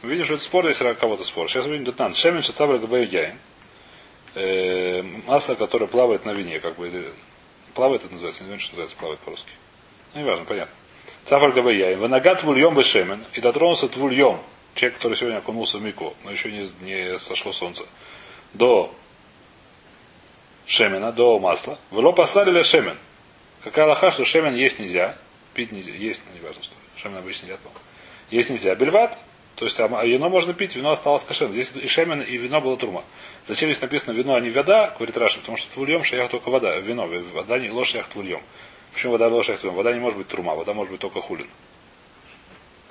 Мы 0.00 0.08
видим, 0.08 0.24
что 0.24 0.34
это 0.34 0.42
спор, 0.42 0.66
если 0.66 0.90
кого-то 0.94 1.22
спор. 1.22 1.50
Сейчас 1.50 1.66
увидим 1.66 1.84
детан. 1.84 2.14
Шемен 2.14 2.42
шацабра 2.42 2.78
габаю 2.78 3.06
яин. 3.06 3.38
э, 4.34 5.02
масло, 5.26 5.54
которое 5.54 5.86
плавает 5.86 6.24
на 6.24 6.30
вине, 6.30 6.60
как 6.60 6.76
бы 6.76 7.12
плавает 7.74 8.04
это 8.04 8.12
называется, 8.12 8.42
не 8.42 8.46
знаю, 8.46 8.60
что 8.60 8.70
называется 8.70 8.96
плавает 8.96 9.20
по-русски. 9.20 9.50
Ну, 10.14 10.22
неважно, 10.22 10.46
понятно. 10.46 10.72
Цафар 11.24 11.52
гавайя. 11.52 11.94
Ванагат 11.98 12.40
твульем 12.40 12.74
бешемен. 12.74 13.22
И 13.34 13.42
дотронулся 13.42 13.86
твульем. 13.86 14.40
Человек, 14.76 14.96
который 14.96 15.14
сегодня 15.18 15.36
окунулся 15.36 15.76
в 15.76 15.82
мику, 15.82 16.16
но 16.24 16.30
еще 16.30 16.50
не, 16.50 16.70
не 16.80 17.18
сошло 17.18 17.52
солнце. 17.52 17.84
До 18.54 18.94
шемена, 20.64 21.12
до 21.12 21.38
масла. 21.38 21.78
Вело 21.90 22.14
поставили 22.14 22.62
шемен. 22.62 22.96
Какая 23.62 23.84
лоха, 23.84 24.10
что 24.10 24.24
шемен 24.24 24.54
есть 24.54 24.78
нельзя. 24.78 25.14
Пить 25.58 25.72
нельзя. 25.72 25.90
Есть, 25.92 26.22
ну, 26.28 26.38
не 26.38 26.46
важно, 26.46 26.62
что. 26.62 26.72
Шемен 27.02 27.18
обычно 27.18 27.46
едят. 27.46 27.58
но 27.64 27.72
Есть 28.30 28.48
нельзя. 28.48 28.76
Бельват. 28.76 29.18
То 29.56 29.64
есть 29.64 29.80
а 29.80 29.88
вино 29.88 30.28
можно 30.28 30.54
пить, 30.54 30.76
вино 30.76 30.92
осталось 30.92 31.24
кошерным. 31.24 31.52
Здесь 31.52 31.72
и 31.74 31.88
шемен, 31.88 32.20
и 32.20 32.36
вино 32.36 32.60
было 32.60 32.76
турма. 32.76 33.02
Зачем 33.48 33.68
здесь 33.68 33.82
написано 33.82 34.12
вино, 34.14 34.36
а 34.36 34.40
не 34.40 34.50
вода, 34.50 34.94
говорит 34.96 35.16
Раша, 35.16 35.40
потому 35.40 35.56
что 35.56 35.68
твульем 35.74 36.04
шаях 36.04 36.30
только 36.30 36.48
вода, 36.50 36.76
вино, 36.76 37.08
вода 37.32 37.58
не 37.58 37.72
ложь 37.72 37.88
шаях 37.90 38.06
твульем. 38.06 38.40
Почему 38.92 39.10
вода 39.14 39.26
ложь 39.26 39.46
шаях 39.46 39.58
твульем? 39.58 39.74
Вода 39.74 39.92
не 39.92 39.98
может 39.98 40.16
быть 40.16 40.28
турма, 40.28 40.54
вода 40.54 40.74
может 40.74 40.92
быть 40.92 41.00
только 41.00 41.20
хулин. 41.20 41.48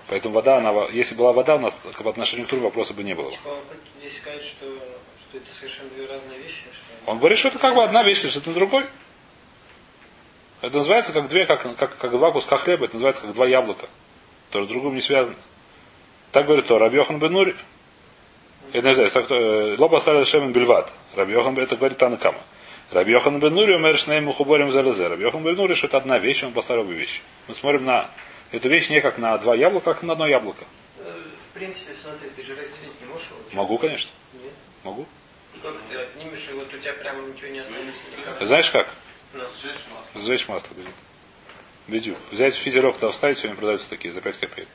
Поэтому 0.10 0.34
вода, 0.36 0.58
она, 0.58 0.88
если 0.92 1.16
была 1.16 1.32
вода, 1.32 1.56
у 1.56 1.60
нас 1.60 1.76
к- 1.76 2.04
по 2.04 2.10
отношению 2.10 2.48
к 2.48 2.50
туре 2.50 2.64
вопроса 2.64 2.94
бы 2.94 3.04
не 3.06 3.16
было. 3.16 3.30
Он 3.46 3.60
здесь 4.02 4.18
сказать, 4.18 4.44
что, 4.44 4.66
что 4.66 5.38
это 5.38 5.48
совершенно 5.58 5.88
две 5.92 6.06
разные 6.06 6.38
вещи, 6.40 6.64
что 6.74 7.12
Он 7.12 7.18
говорит, 7.20 7.38
что 7.38 7.48
это 7.48 7.60
как 7.60 7.76
бы 7.76 7.82
одна 7.86 8.04
вещь, 8.04 8.18
что 8.28 8.40
это 8.40 8.50
на 8.50 8.56
другой. 8.56 8.86
Это 10.62 10.78
называется 10.78 11.14
как 11.14 11.28
две, 11.28 11.46
как, 11.46 11.62
как, 11.78 11.98
как 11.98 12.12
два 12.12 12.32
куска 12.32 12.58
хлеба, 12.58 12.86
это 12.86 12.96
называется 12.96 13.22
как 13.22 13.34
два 13.34 13.48
яблока. 13.48 13.88
Тоже 14.52 14.66
с 14.66 14.70
другим 14.70 14.96
не 14.96 15.02
связано. 15.02 15.38
Так 16.32 16.46
говорит 16.46 16.66
то 16.68 16.80
Рабьехан 16.80 17.20
бен 17.20 17.32
Нури. 17.32 17.56
Это 18.74 18.90
не 18.90 18.96
знаю, 18.96 19.12
так, 19.12 19.32
э, 19.32 19.76
лоба 19.78 19.98
стали 20.00 20.24
шемен 20.24 20.52
бельват. 20.52 20.92
Рабьехан 21.16 21.58
это 21.58 21.76
говорит 21.78 21.98
Танакама. 21.98 22.40
Рабьехан 22.92 23.40
бен 23.40 23.54
Нури 23.54 23.76
умер 23.76 23.98
шнеем 23.98 24.26
мухуборем 24.26 24.72
залезе. 24.72 25.08
Рабьехан 25.08 25.44
бен 25.44 25.56
Нури, 25.56 25.76
что 25.76 25.88
это 25.88 25.98
одна 25.98 26.18
вещь, 26.18 26.44
он 26.44 26.54
поставил 26.54 26.82
обе 26.84 26.96
вещи. 26.96 27.22
Мы 27.48 27.54
смотрим 27.54 27.86
на 27.86 28.10
эту 28.52 28.68
вещь 28.68 28.90
не 28.90 29.00
как 29.02 29.18
на 29.18 29.38
два 29.38 29.56
яблока, 29.56 29.94
как 29.94 30.04
на 30.04 30.14
одно 30.14 30.28
яблоко. 30.28 30.66
Э, 31.00 31.14
В 31.52 31.54
принципе, 31.54 31.94
смотри, 32.02 32.30
ты 32.36 32.44
же 32.44 32.52
разделить 32.52 33.00
не 33.02 33.08
можешь 33.08 33.28
его? 33.28 33.40
Могу, 33.54 33.78
конечно. 33.78 34.12
Нет. 34.34 34.54
Могу. 34.84 35.06
Как 35.62 35.74
ты 35.90 35.98
отнимешь, 35.98 36.48
и 36.50 36.54
вот 36.54 36.74
у 36.74 36.78
тебя 36.78 36.94
прямо 36.94 37.22
ничего 37.28 37.50
не 37.50 37.60
останется 37.60 38.02
никак. 38.18 38.46
Знаешь 38.48 38.72
как? 38.72 38.88
Ну, 39.34 39.44
Сжечь 39.62 39.82
масло. 39.90 40.22
Сжечь 40.22 40.48
масло 40.48 40.74
будет. 40.74 40.94
Бедю. 41.88 42.16
Взять 42.32 42.56
физерок 42.56 42.96
туда 42.96 43.12
вставить, 43.12 43.38
сегодня 43.38 43.58
продаются 43.58 43.90
такие 43.90 44.12
за 44.12 44.22
5 44.22 44.38
копеек. 44.38 44.68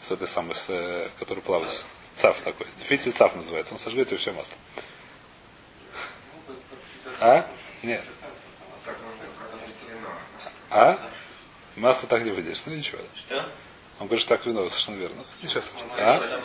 С 0.00 0.10
этой 0.10 0.28
самой, 0.28 0.54
с, 0.54 0.68
э, 0.70 1.10
который 1.18 1.40
плавает. 1.40 1.84
Цаф 2.14 2.40
такой. 2.42 2.66
Фитиль 2.76 3.12
цаф 3.12 3.34
называется. 3.36 3.74
Он 3.74 3.78
сожгет 3.78 4.12
и 4.12 4.16
все 4.16 4.32
масло. 4.32 4.56
А? 7.20 7.46
Нет. 7.82 8.02
А? 10.70 10.98
Масло 11.76 12.08
так 12.08 12.24
не 12.24 12.30
выйдешь. 12.30 12.62
Ну 12.66 12.74
ничего. 12.74 12.98
Что? 13.16 13.48
Он 14.00 14.06
говорит, 14.06 14.22
что 14.22 14.36
так 14.36 14.44
вино, 14.46 14.68
совершенно 14.68 14.96
верно. 14.96 15.24
Ничего 15.42 15.60
страшного. 15.60 15.94
А? 15.98 16.42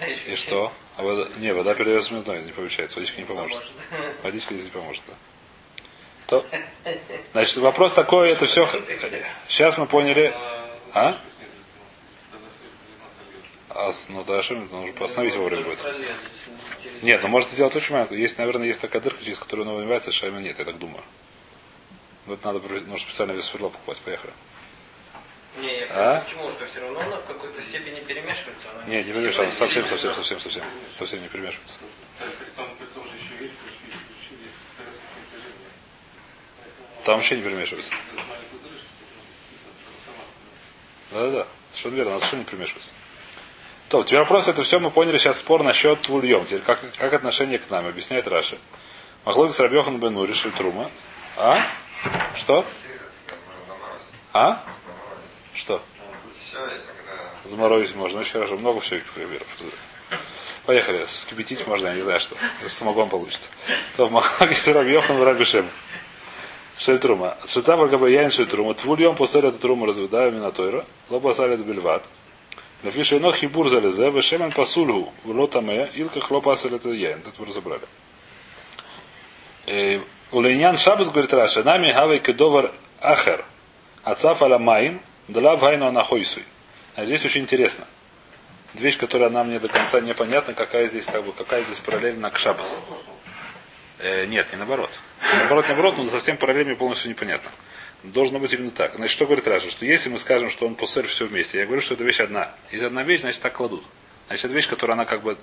А 0.00 0.06
И 0.06 0.34
что? 0.36 0.72
А 0.96 1.02
вода... 1.02 1.28
Не, 1.38 1.52
вода 1.52 1.74
передается 1.74 2.14
мной, 2.14 2.42
не 2.44 2.52
получается. 2.52 2.96
Водичка 2.96 3.20
не 3.20 3.26
поможет. 3.26 3.58
Поможет. 3.58 4.22
Водичка 4.22 4.54
здесь 4.54 4.66
не 4.66 4.70
поможет. 4.70 5.02
Да. 5.06 5.14
То... 6.30 6.46
Значит, 7.32 7.56
вопрос 7.58 7.92
такой, 7.92 8.30
это 8.30 8.46
все... 8.46 8.66
Сейчас 9.48 9.76
мы 9.76 9.86
поняли... 9.86 10.34
А? 10.92 11.16
А, 13.68 13.90
ну, 14.08 14.24
да, 14.24 14.42
что, 14.42 14.54
ну, 14.54 14.86
нужно 14.86 15.04
остановить 15.04 15.36
вовремя 15.36 15.64
будет. 15.64 15.78
Нет, 17.02 17.22
ну 17.22 17.28
может 17.28 17.50
сделать 17.50 17.74
очень 17.76 17.94
маленькую. 17.94 18.20
Есть, 18.20 18.38
наверное, 18.38 18.66
есть 18.66 18.80
такая 18.80 19.00
дырка, 19.00 19.22
через 19.24 19.38
которую 19.38 19.68
он 19.68 19.74
выливается, 19.76 20.12
шайма 20.12 20.40
нет, 20.40 20.58
я 20.58 20.64
так 20.64 20.78
думаю. 20.78 21.02
Ну, 22.26 22.34
это 22.34 22.52
надо, 22.52 22.68
нужно 22.68 22.98
специально 22.98 23.32
вес 23.32 23.46
сверло 23.46 23.70
покупать, 23.70 23.98
поехали. 24.00 24.32
Не, 25.58 25.78
я 25.80 25.86
А? 25.90 26.20
почему, 26.20 26.48
что 26.50 26.66
все 26.66 26.80
равно 26.80 27.00
она 27.00 27.16
в 27.16 27.24
какой-то 27.26 27.60
степени 27.60 28.00
перемешивается. 28.00 28.68
Она 28.74 28.84
Не, 28.84 28.98
не 28.98 29.02
перемешивается, 29.02 29.42
она 29.42 29.50
совсем, 29.50 29.86
совсем, 29.86 30.14
совсем, 30.14 30.40
совсем, 30.40 30.62
совсем 30.90 31.22
не 31.22 31.28
перемешивается. 31.28 31.76
При 32.18 32.50
том, 32.56 32.68
при 32.78 32.86
том 32.86 33.04
же 33.04 33.16
еще 33.16 33.44
есть 33.44 33.54
ключи, 33.58 33.90
ключи 33.90 34.42
есть 34.44 34.60
порядка 34.76 35.00
напряжения. 35.16 35.70
Поэтому 36.58 36.86
Там 37.04 37.16
вообще 37.16 37.36
не 37.36 37.42
перемешивается. 37.42 37.92
Да-да-да, 41.10 41.46
совершенно 41.70 41.94
верно, 41.94 42.10
она 42.12 42.20
совершенно 42.20 42.40
не 42.40 42.46
примешивается. 42.46 42.92
То, 43.88 44.04
теперь 44.04 44.20
вопрос, 44.20 44.46
это 44.46 44.62
все 44.62 44.78
мы 44.78 44.90
поняли 44.90 45.18
сейчас 45.18 45.38
спор 45.38 45.64
насчет 45.64 46.00
твульем. 46.02 46.44
Теперь 46.44 46.60
как, 46.60 46.80
как 46.96 47.12
отношение 47.12 47.58
к 47.58 47.68
нам, 47.70 47.86
объясняет 47.86 48.28
Раши. 48.28 48.58
Махлок 49.24 49.52
с 49.52 49.58
Рабьехан 49.58 49.98
бен 49.98 50.14
Нури, 50.14 50.32
Трума. 50.56 50.90
А? 51.36 51.60
Что? 52.36 52.64
А? 54.32 54.62
Что? 55.54 55.82
Заморозить 57.44 57.96
можно, 57.96 58.20
очень 58.20 58.32
хорошо. 58.32 58.56
Много 58.56 58.80
всяких 58.80 59.10
примеров. 59.12 59.46
Поехали. 60.66 61.04
Скипятить 61.04 61.66
можно, 61.66 61.88
я 61.88 61.94
не 61.94 62.02
знаю 62.02 62.20
что. 62.20 62.36
Самогон 62.68 63.08
получится. 63.08 63.48
То 63.96 64.06
в 64.06 64.12
Махлоке 64.12 64.54
с 64.54 64.68
Рабьехан 64.68 65.20
Рабишем. 65.20 65.68
Шельтрума. 66.80 67.36
Шицабр 67.46 67.88
Габаяин 67.88 68.30
Шельтрума. 68.30 68.72
Твульем 68.72 69.14
после 69.14 69.40
эту 69.40 69.58
труму 69.58 69.84
разведаю 69.84 70.32
Минатойра. 70.32 70.86
Лоба 71.10 71.34
салят 71.34 71.60
бельват. 71.60 72.02
Лефиша 72.82 73.18
ино 73.18 73.32
хибур 73.32 73.68
залезе, 73.68 74.08
вешемен 74.08 74.50
пасульгу, 74.50 75.12
влотаме, 75.24 75.90
илка 75.92 76.22
хлопа 76.22 76.56
салят 76.56 76.86
яин. 76.86 77.18
Это 77.18 77.32
мы 77.38 77.44
разобрали. 77.44 77.82
Улейнян 80.32 80.78
Шабас 80.78 81.10
говорит 81.10 81.34
Раша, 81.34 81.62
нами 81.62 81.92
хавай 81.92 82.18
кедовар 82.18 82.72
ахер, 83.02 83.44
ацаф 84.02 84.42
аля 84.42 84.58
маин, 84.58 85.00
дала 85.28 85.56
вайну 85.56 85.86
анахойсуй. 85.86 86.44
А 86.96 87.04
здесь 87.04 87.22
очень 87.26 87.42
интересно. 87.42 87.84
Вещь, 88.72 88.96
которая 88.96 89.28
нам 89.28 89.50
не 89.50 89.58
до 89.58 89.68
конца 89.68 90.00
непонятна, 90.00 90.54
какая 90.54 90.88
здесь, 90.88 91.04
как 91.04 91.24
бы, 91.24 91.32
какая 91.32 91.62
здесь 91.62 91.80
параллельна 91.80 92.30
к 92.30 92.38
Шабас. 92.38 92.80
Э, 94.00 94.24
нет, 94.26 94.50
не 94.52 94.58
наоборот. 94.58 94.90
Наоборот, 95.40 95.66
наоборот, 95.68 95.98
но 95.98 96.08
совсем 96.08 96.36
параллель 96.36 96.64
мне 96.64 96.74
полностью 96.74 97.10
непонятно. 97.10 97.50
Должно 98.02 98.38
быть 98.38 98.52
именно 98.54 98.70
так. 98.70 98.94
Значит, 98.94 99.12
что 99.12 99.26
говорит 99.26 99.46
Раша? 99.46 99.68
Что 99.70 99.84
если 99.84 100.08
мы 100.08 100.18
скажем, 100.18 100.48
что 100.48 100.66
он 100.66 100.74
посер 100.74 101.06
все 101.06 101.26
вместе, 101.26 101.58
я 101.58 101.66
говорю, 101.66 101.82
что 101.82 101.94
это 101.94 102.04
вещь 102.04 102.20
одна. 102.20 102.50
Если 102.72 102.86
одна 102.86 103.02
вещь, 103.02 103.20
значит 103.20 103.42
так 103.42 103.52
кладут. 103.52 103.84
Значит, 104.28 104.46
это 104.46 104.54
вещь, 104.54 104.68
которая 104.68 104.94
она 104.94 105.04
как 105.04 105.22
бы 105.22 105.36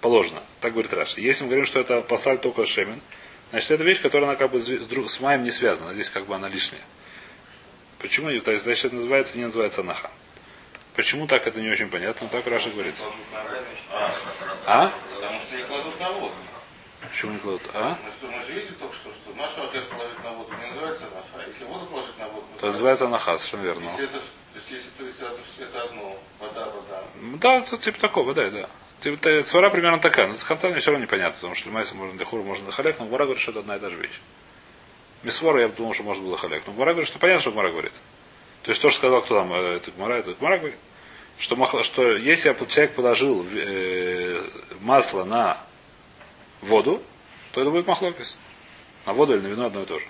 положена. 0.00 0.42
Так 0.60 0.72
говорит 0.72 0.92
Раша. 0.94 1.20
Если 1.20 1.44
мы 1.44 1.50
говорим, 1.50 1.66
что 1.66 1.80
это 1.80 2.00
посаль 2.00 2.38
только 2.38 2.64
шемен, 2.64 2.98
значит, 3.50 3.70
это 3.70 3.84
вещь, 3.84 4.00
которая 4.00 4.30
она 4.30 4.38
как 4.38 4.50
бы 4.50 4.60
с, 4.60 5.20
маем 5.20 5.44
не 5.44 5.50
связана. 5.50 5.92
Здесь 5.92 6.08
как 6.08 6.24
бы 6.24 6.34
она 6.34 6.48
лишняя. 6.48 6.82
Почему? 7.98 8.28
То 8.40 8.52
есть, 8.52 8.64
значит, 8.64 8.86
это 8.86 8.94
называется, 8.94 9.36
не 9.36 9.44
называется 9.44 9.82
анаха. 9.82 10.10
Почему 10.96 11.26
так, 11.26 11.46
это 11.46 11.60
не 11.60 11.70
очень 11.70 11.88
понятно. 11.88 12.26
Так 12.28 12.46
Раша 12.46 12.70
говорит. 12.70 12.94
А, 13.90 14.10
А? 14.66 14.92
потому 15.14 15.40
что 15.40 15.56
не 15.56 15.62
кладут 15.64 16.00
на 16.00 16.10
воду. 16.12 16.34
Почему 17.12 17.32
не 17.32 17.38
кладут? 17.38 17.62
А? 17.74 17.98
Мы, 18.22 18.28
мы 18.30 18.42
же 18.42 18.52
видели 18.54 18.72
только 18.72 18.94
что, 18.94 19.10
что 19.10 19.38
нашу 19.38 19.62
ответ 19.64 19.86
положить 19.88 20.24
на 20.24 20.30
воду 20.32 20.50
не 20.58 20.66
называется 20.70 21.04
наша. 21.14 21.44
А 21.44 21.48
если 21.48 21.64
воду 21.64 21.86
положить 21.86 22.18
на 22.18 22.28
воду, 22.28 22.46
То 22.58 22.66
называется 22.68 23.04
анаха, 23.04 23.36
совершенно 23.36 23.62
верно. 23.62 23.90
если 23.90 24.04
это, 24.04 24.18
то 24.18 24.56
есть, 24.58 24.70
если 24.70 24.90
то 24.96 25.04
есть, 25.04 25.18
это, 25.20 25.36
это 25.62 25.82
одно, 25.82 26.16
вода, 26.40 26.64
вода. 26.66 27.04
Да, 27.38 27.58
это 27.58 27.76
типа 27.76 28.00
такого, 28.00 28.32
да, 28.32 28.50
да. 28.50 28.68
Типа, 29.02 29.42
Свара 29.44 29.68
примерно 29.68 29.98
такая, 29.98 30.28
но 30.28 30.34
с 30.34 30.44
конца 30.44 30.68
мне 30.68 30.80
все 30.80 30.90
равно 30.90 31.04
непонятно, 31.04 31.34
потому 31.34 31.54
что 31.54 31.68
Майса 31.70 31.94
можно 31.96 32.16
для 32.16 32.24
хура, 32.24 32.42
можно 32.42 32.64
для 32.64 32.72
халек, 32.72 32.98
но 32.98 33.06
Гмара 33.06 33.24
говорит, 33.24 33.42
что 33.42 33.50
это 33.50 33.60
одна 33.60 33.76
и 33.76 33.80
та 33.80 33.90
же 33.90 33.96
вещь. 33.96 34.20
Мисвора 35.22 35.60
я 35.60 35.68
думал, 35.68 35.92
что 35.92 36.04
можно 36.04 36.24
было 36.24 36.38
халек. 36.38 36.62
Но 36.66 36.72
Гмара 36.72 36.92
говорит, 36.92 37.08
что 37.08 37.18
понятно, 37.18 37.40
что 37.42 37.52
Гмара 37.52 37.70
говорит. 37.70 37.92
То 38.62 38.70
есть 38.70 38.80
то, 38.80 38.88
что 38.88 38.98
сказал 38.98 39.20
кто 39.22 39.38
там, 39.38 39.52
э, 39.52 39.76
это 39.76 39.90
Гмара, 39.90 40.14
это 40.14 40.32
Гмара 40.34 40.58
говорит. 40.58 40.78
Что, 41.38 41.82
что 41.82 42.16
если 42.16 42.48
я- 42.48 42.66
человек 42.66 42.94
положил 42.94 43.44
э, 43.54 44.40
масло 44.80 45.24
на 45.24 45.58
воду, 46.62 47.02
то 47.52 47.60
это 47.60 47.70
будет 47.70 47.86
махлокис. 47.86 48.36
На 49.06 49.12
воду 49.12 49.34
или 49.34 49.40
на 49.42 49.46
вино 49.48 49.66
одно 49.66 49.82
и 49.82 49.86
то 49.86 49.98
же. 49.98 50.06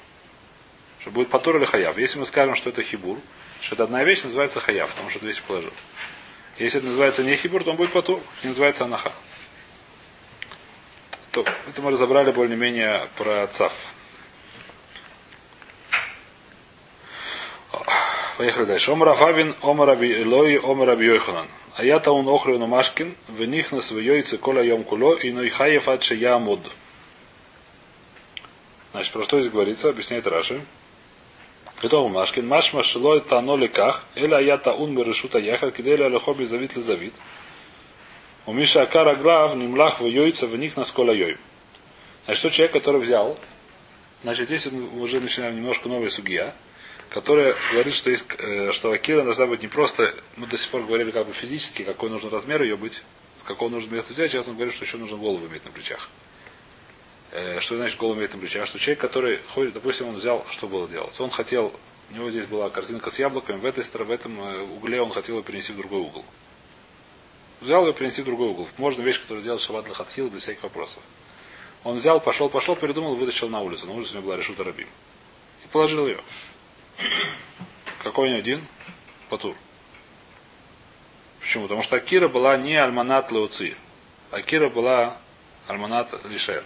Что 1.01 1.11
будет 1.11 1.29
патур 1.29 1.57
или 1.57 1.65
хаяв. 1.65 1.99
Если 1.99 2.19
мы 2.19 2.27
скажем, 2.27 2.55
что 2.55 2.71
это 2.71 2.83
хибур, 2.83 3.19
что 3.61 3.75
это 3.75 3.85
одна 3.85 4.05
вещь, 4.05 4.23
называется 4.23 4.61
хаяв, 4.61 4.91
потому 4.91 5.11
что 5.11 5.19
эту 5.19 5.27
вещь 5.27 5.43
положил. 5.43 5.73
Если 6.59 6.79
это 6.79 6.87
называется 6.87 7.25
не 7.25 7.35
хибур, 7.35 7.65
то 7.65 7.71
он 7.71 7.77
будет 7.77 7.93
патур, 7.93 8.21
не 8.43 8.51
называется 8.51 8.85
анаха. 8.85 9.12
То, 11.33 11.45
это 11.69 11.81
мы 11.81 11.91
разобрали 11.91 12.31
более-менее 12.31 13.09
про 13.17 13.47
цаф. 13.47 13.73
Поехали 18.37 18.65
дальше. 18.65 18.93
Омар 18.93 19.09
Афавин, 19.11 19.55
Омар 19.62 19.91
Элой, 19.91 20.59
Омар. 20.59 20.91
А 21.75 21.85
я 21.85 21.99
таун 22.01 22.29
охрю 22.29 22.59
Машкин, 22.59 23.17
венихнас 23.29 23.93
в 23.93 23.99
йойце 23.99 24.37
кола 24.37 24.63
йом 24.63 24.85
куло, 24.85 25.15
и 25.15 25.33
нойхаев 25.33 25.89
ад 25.89 26.05
я 26.05 26.39
мод. 26.39 26.61
Значит, 28.93 29.13
про 29.13 29.23
что 29.23 29.41
здесь 29.41 29.51
говорится, 29.51 29.89
объясняет 29.89 30.27
Раши. 30.27 30.61
Это 31.81 32.07
Машкин, 32.07 32.47
Машма 32.47 32.83
Шилой 32.83 33.21
Тано 33.21 33.57
Леках, 33.57 34.05
Эля 34.15 34.39
я 34.39 34.59
таун 34.59 34.95
Мерешута 34.95 35.39
Яха, 35.39 35.71
Киделя 35.71 36.09
Лехоби 36.09 36.45
Завит 36.45 36.77
Лизавит. 36.77 37.15
У 38.45 38.53
Миша 38.53 38.83
Акара 38.83 39.17
глав 39.17 39.57
нимлах 39.57 40.01
в 40.01 40.07
йойца 40.07 40.47
в 40.47 40.57
них 40.57 40.77
на 40.77 40.85
скола 40.85 41.13
йой. 41.13 41.39
Значит, 42.27 42.43
тот 42.43 42.53
человек, 42.53 42.73
который 42.73 43.01
взял, 43.01 43.39
значит, 44.23 44.47
здесь 44.47 44.67
мы 44.67 45.01
уже 45.01 45.21
начинаем 45.21 45.57
немножко 45.57 45.89
новая 45.89 46.11
сугия, 46.11 46.55
которая 47.12 47.55
говорит, 47.70 47.92
что, 47.92 48.11
есть, 48.11 48.27
э, 48.38 48.72
что 48.72 48.90
Акира 48.90 49.22
должна 49.22 49.46
быть 49.46 49.62
не 49.62 49.68
просто, 49.68 50.14
мы 50.37 50.46
до 50.46 50.57
сих 50.57 50.70
пор 50.70 50.83
говорили 50.83 51.11
как 51.11 51.27
бы 51.27 51.33
физически, 51.33 51.83
какой 51.83 52.09
нужен 52.09 52.31
размер 52.31 52.62
ее 52.62 52.77
быть, 52.77 53.03
с 53.37 53.42
какого 53.42 53.68
нужно 53.68 53.94
места 53.94 54.14
взять, 54.14 54.31
сейчас 54.31 54.48
он 54.48 54.55
говорит, 54.55 54.75
что 54.75 54.85
еще 54.85 54.96
нужно 54.96 55.18
голову 55.18 55.46
иметь 55.46 55.64
на 55.64 55.70
плечах. 55.70 56.09
Э, 57.33 57.61
Что 57.61 57.77
значит 57.77 57.98
голову 57.98 58.18
иметь 58.18 58.33
на 58.33 58.40
плечах? 58.40 58.66
Что 58.66 58.79
человек, 58.79 59.01
который 59.01 59.40
ходит, 59.51 59.75
допустим, 59.75 60.09
он 60.09 60.16
взял, 60.16 60.44
что 60.51 60.66
было 60.66 60.88
делать? 60.88 61.18
Он 61.20 61.31
хотел, 61.31 61.72
у 62.11 62.14
него 62.14 62.31
здесь 62.31 62.46
была 62.46 62.70
корзинка 62.70 63.11
с 63.11 63.18
яблоками, 63.18 63.59
в 63.59 63.66
этой 63.66 63.85
стороне, 63.85 64.09
в 64.09 64.12
этом 64.12 64.40
э, 64.40 64.62
угле 64.62 65.03
он 65.03 65.11
хотел 65.11 65.37
ее 65.37 65.42
перенести 65.42 65.72
в 65.72 65.77
другой 65.77 66.01
угол. 66.01 66.25
Взял 67.61 67.87
ее 67.87 67.92
перенести 67.92 68.22
в 68.22 68.25
другой 68.25 68.48
угол. 68.48 68.68
Можно 68.79 69.03
вещь, 69.03 69.20
которую 69.20 69.44
делает 69.44 69.61
Шабат 69.61 69.87
Лахатхил 69.88 70.29
без 70.29 70.42
всяких 70.42 70.62
вопросов. 70.62 71.03
Он 71.85 71.98
взял, 71.98 72.20
пошел, 72.20 72.48
пошел, 72.48 72.75
передумал, 72.75 73.16
вытащил 73.16 73.48
на 73.48 73.61
улицу. 73.61 73.87
На 73.87 73.92
улице 73.92 74.12
у 74.12 74.14
него 74.14 74.27
была 74.27 74.37
решута 74.37 74.64
рабим. 74.64 74.88
И 75.64 75.68
положил 75.68 76.07
ее. 76.07 76.20
Какой 78.03 78.31
он 78.31 78.37
один? 78.37 78.67
Патур. 79.29 79.55
Почему? 81.41 81.65
Потому 81.65 81.83
что 81.83 81.97
Акира 81.97 82.29
была 82.29 82.57
не 82.57 82.77
альманат 82.77 83.31
леуци. 83.31 83.75
Акира 84.31 84.69
была 84.69 85.17
альманат 85.69 86.12
лишер. 86.25 86.65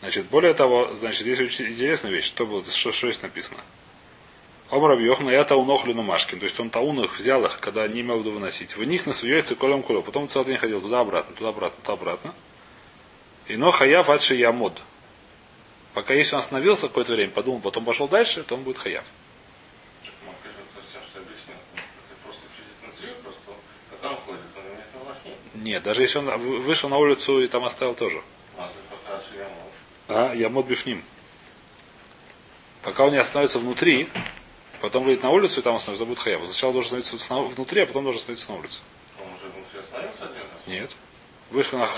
Значит, 0.00 0.26
более 0.26 0.54
того, 0.54 0.94
значит, 0.94 1.22
здесь 1.22 1.40
очень 1.40 1.66
интересная 1.66 2.10
вещь. 2.10 2.26
Что 2.26 2.46
было, 2.46 2.64
что, 2.64 2.92
что 2.92 3.10
здесь 3.10 3.22
написано? 3.22 3.60
Омраб 4.70 5.00
Йохна, 5.00 5.30
я 5.30 5.44
таунохлину 5.44 6.02
Машкин. 6.02 6.38
То 6.38 6.44
есть 6.44 6.60
он 6.60 6.70
таун 6.70 7.02
их 7.02 7.18
взял 7.18 7.44
их, 7.44 7.58
когда 7.58 7.88
не 7.88 8.02
имел 8.02 8.18
виду 8.18 8.32
выносить. 8.32 8.76
В 8.76 8.84
них 8.84 9.06
на 9.06 9.12
свое 9.12 9.42
колем 9.42 9.82
куло. 9.82 10.02
Потом 10.02 10.28
целый 10.28 10.46
день 10.46 10.58
ходил 10.58 10.80
туда-обратно, 10.80 11.34
туда-обратно, 11.34 11.80
туда-обратно. 11.82 12.34
И 13.46 13.56
но 13.56 13.70
хаяв 13.70 14.10
адши 14.10 14.34
ямод. 14.34 14.78
Пока 15.94 16.12
если 16.14 16.34
он 16.34 16.40
остановился 16.40 16.88
какое-то 16.88 17.14
время, 17.14 17.32
подумал, 17.32 17.60
потом 17.60 17.84
пошел 17.84 18.06
дальше, 18.06 18.44
то 18.44 18.54
он 18.54 18.62
будет 18.62 18.78
хаяв. 18.78 19.04
Мак, 20.26 20.36
это 20.44 20.86
все, 20.86 20.98
что 21.10 21.18
объяснил. 21.18 21.56
Это 21.74 22.22
просто 22.22 22.42
физически 22.54 23.00
цвет, 23.00 23.16
просто 23.22 23.40
когда 23.90 24.10
он 24.10 24.16
ходит, 24.18 24.42
он 24.54 24.62
имеет 24.62 24.94
на 24.94 25.00
власть 25.00 25.20
нет. 25.62 25.82
Даже 25.82 26.02
если 26.02 26.18
он 26.18 26.26
вы- 26.38 26.58
вышел 26.58 26.88
на 26.88 26.98
улицу 26.98 27.40
и 27.40 27.48
там 27.48 27.64
оставил 27.64 27.94
тоже. 27.94 28.22
А, 28.56 28.70
покажешь, 28.90 29.30
я. 29.36 30.30
А, 30.30 30.34
ямод 30.34 30.66
бифним. 30.66 31.04
Пока 32.82 33.04
он 33.04 33.12
не 33.12 33.18
остановится 33.18 33.58
внутри, 33.58 34.08
потом 34.80 35.04
выйдет 35.04 35.22
на 35.22 35.30
улицу 35.30 35.60
и 35.60 35.62
там 35.62 35.76
остановится, 35.76 36.04
будет 36.06 36.20
хаяв. 36.20 36.42
Сначала 36.44 36.72
должен 36.72 36.98
остановиться 36.98 37.34
внутри, 37.54 37.82
а 37.82 37.86
потом 37.86 38.04
должен 38.04 38.18
остановиться 38.18 38.52
на 38.52 38.58
улице. 38.58 38.80
Он 39.20 39.26
уже 39.34 39.52
внутри 39.52 39.80
остановился 39.80 40.24
один 40.24 40.36
раз? 40.36 40.66
Нет. 40.66 40.90
Вышел 41.50 41.78
на, 41.78 41.88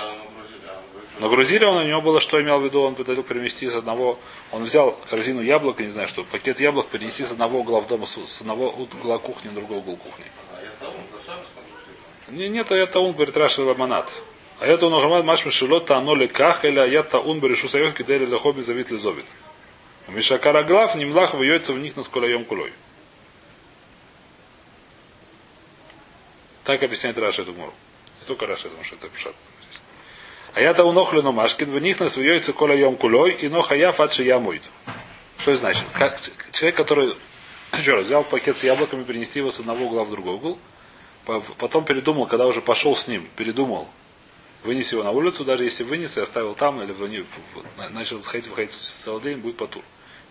нагрузили, 1.21 1.65
а 1.65 1.71
он 1.71 1.77
у 1.79 1.87
него 1.87 2.01
было, 2.01 2.21
что 2.21 2.41
имел 2.41 2.61
в 2.61 2.65
виду, 2.65 2.81
он 2.83 2.95
пытался 2.95 3.23
перемести 3.23 3.67
из 3.67 3.75
одного, 3.75 4.19
он 4.53 4.65
взял 4.65 4.93
корзину 5.11 5.43
яблок, 5.43 5.81
не 5.81 5.91
знаю 5.91 6.09
что, 6.09 6.25
пакет 6.25 6.61
яблок 6.61 6.89
перенести 6.89 7.25
с 7.25 7.33
одного 7.33 7.61
угла 7.61 7.81
в 7.81 7.87
дома, 7.89 8.07
с 8.07 8.17
с 8.17 8.41
одного 8.41 8.71
угла 8.71 9.19
кухни 9.19 9.49
на 9.49 9.55
другой 9.55 9.79
угол 9.79 9.97
кухни. 9.97 10.25
А 10.57 10.63
я 10.63 10.71
там, 10.81 10.93
да 11.13 11.19
сам 11.27 11.37
нагрузили. 11.37 11.97
Не, 12.31 12.49
нет, 12.49 12.71
а 12.71 12.77
это 12.77 13.01
он 13.01 13.13
говорит 13.13 13.37
Раши 13.37 13.63
Ламанат. 13.63 14.11
А 14.61 14.67
это 14.67 14.87
он 14.87 14.93
нажимает 14.93 15.25
машми 15.25 15.51
шилота 15.51 15.97
оно 15.97 16.15
ли 16.15 16.29
ках, 16.29 16.65
или 16.65 16.79
а 16.79 16.87
я 16.87 17.03
он 17.03 17.41
берешу 17.41 17.69
союз, 17.69 17.95
кидели 17.95 18.27
для 18.27 18.39
хобби 18.39 18.61
завит 18.61 18.91
ли 18.91 18.99
зобит. 18.99 19.25
Мишакара 20.09 20.63
глав, 20.63 20.95
не 20.97 21.05
млах 21.05 21.35
выется 21.35 21.73
в 21.73 21.79
них 21.79 21.97
на 21.97 22.03
сколоем 22.03 22.45
кулой. 22.45 22.73
Так 26.65 26.83
объясняет 26.83 27.19
Раша 27.19 27.43
эту 27.43 27.53
муру. 27.55 27.73
Не 28.21 28.27
только 28.27 28.47
Раша, 28.47 28.65
потому 28.65 28.85
что 28.85 28.97
это 28.97 29.09
пшат. 29.09 29.35
А 30.55 30.61
я-то 30.61 30.85
унохлю 30.85 31.23
машкин, 31.23 31.71
в 31.71 31.79
них 31.79 32.01
на 32.01 32.09
своёйце 32.09 32.53
кола 32.53 32.75
йом 32.75 32.97
кулой, 32.97 33.33
и 33.33 33.49
но 33.49 33.63
хаяф 33.63 34.01
адши 34.01 34.25
ямует. 34.25 34.63
Что 35.39 35.53
это 35.53 35.61
значит? 35.61 35.85
Как 35.93 36.21
человек, 36.53 36.77
который 36.77 37.15
раз, 37.87 38.07
взял 38.07 38.25
пакет 38.25 38.57
с 38.57 38.65
яблоками, 38.65 39.05
перенести 39.05 39.39
его 39.39 39.51
с 39.51 39.61
одного 39.61 39.87
угла 39.87 40.05
в 40.05 40.11
другой 40.11 40.35
угол, 40.35 40.59
потом 41.59 41.85
передумал, 41.85 42.27
когда 42.27 42.47
уже 42.47 42.61
пошел 42.61 42.97
с 42.97 43.07
ним, 43.09 43.29
передумал, 43.37 43.89
вынес 44.65 44.93
его 44.93 45.03
на 45.05 45.11
улицу, 45.13 45.45
даже 45.45 45.65
если 45.65 45.85
вынес 45.85 46.17
и 46.17 46.21
оставил 46.21 46.55
там, 46.55 46.83
или 46.83 46.93
на- 47.77 47.89
начал 47.91 48.19
заходить, 48.19 48.49
выходить 48.49 48.73
целый 48.73 49.23
день, 49.23 49.39
будет 49.39 49.57
потур. 49.57 49.83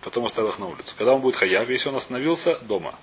Потом 0.02 0.24
оставил 0.26 0.48
их 0.50 0.58
на 0.58 0.66
улицу. 0.66 0.94
Когда 0.96 1.14
он 1.14 1.20
будет 1.20 1.36
хаяв, 1.36 1.68
если 1.68 1.88
он 1.88 1.96
остановился 1.96 2.58
дома. 2.60 2.94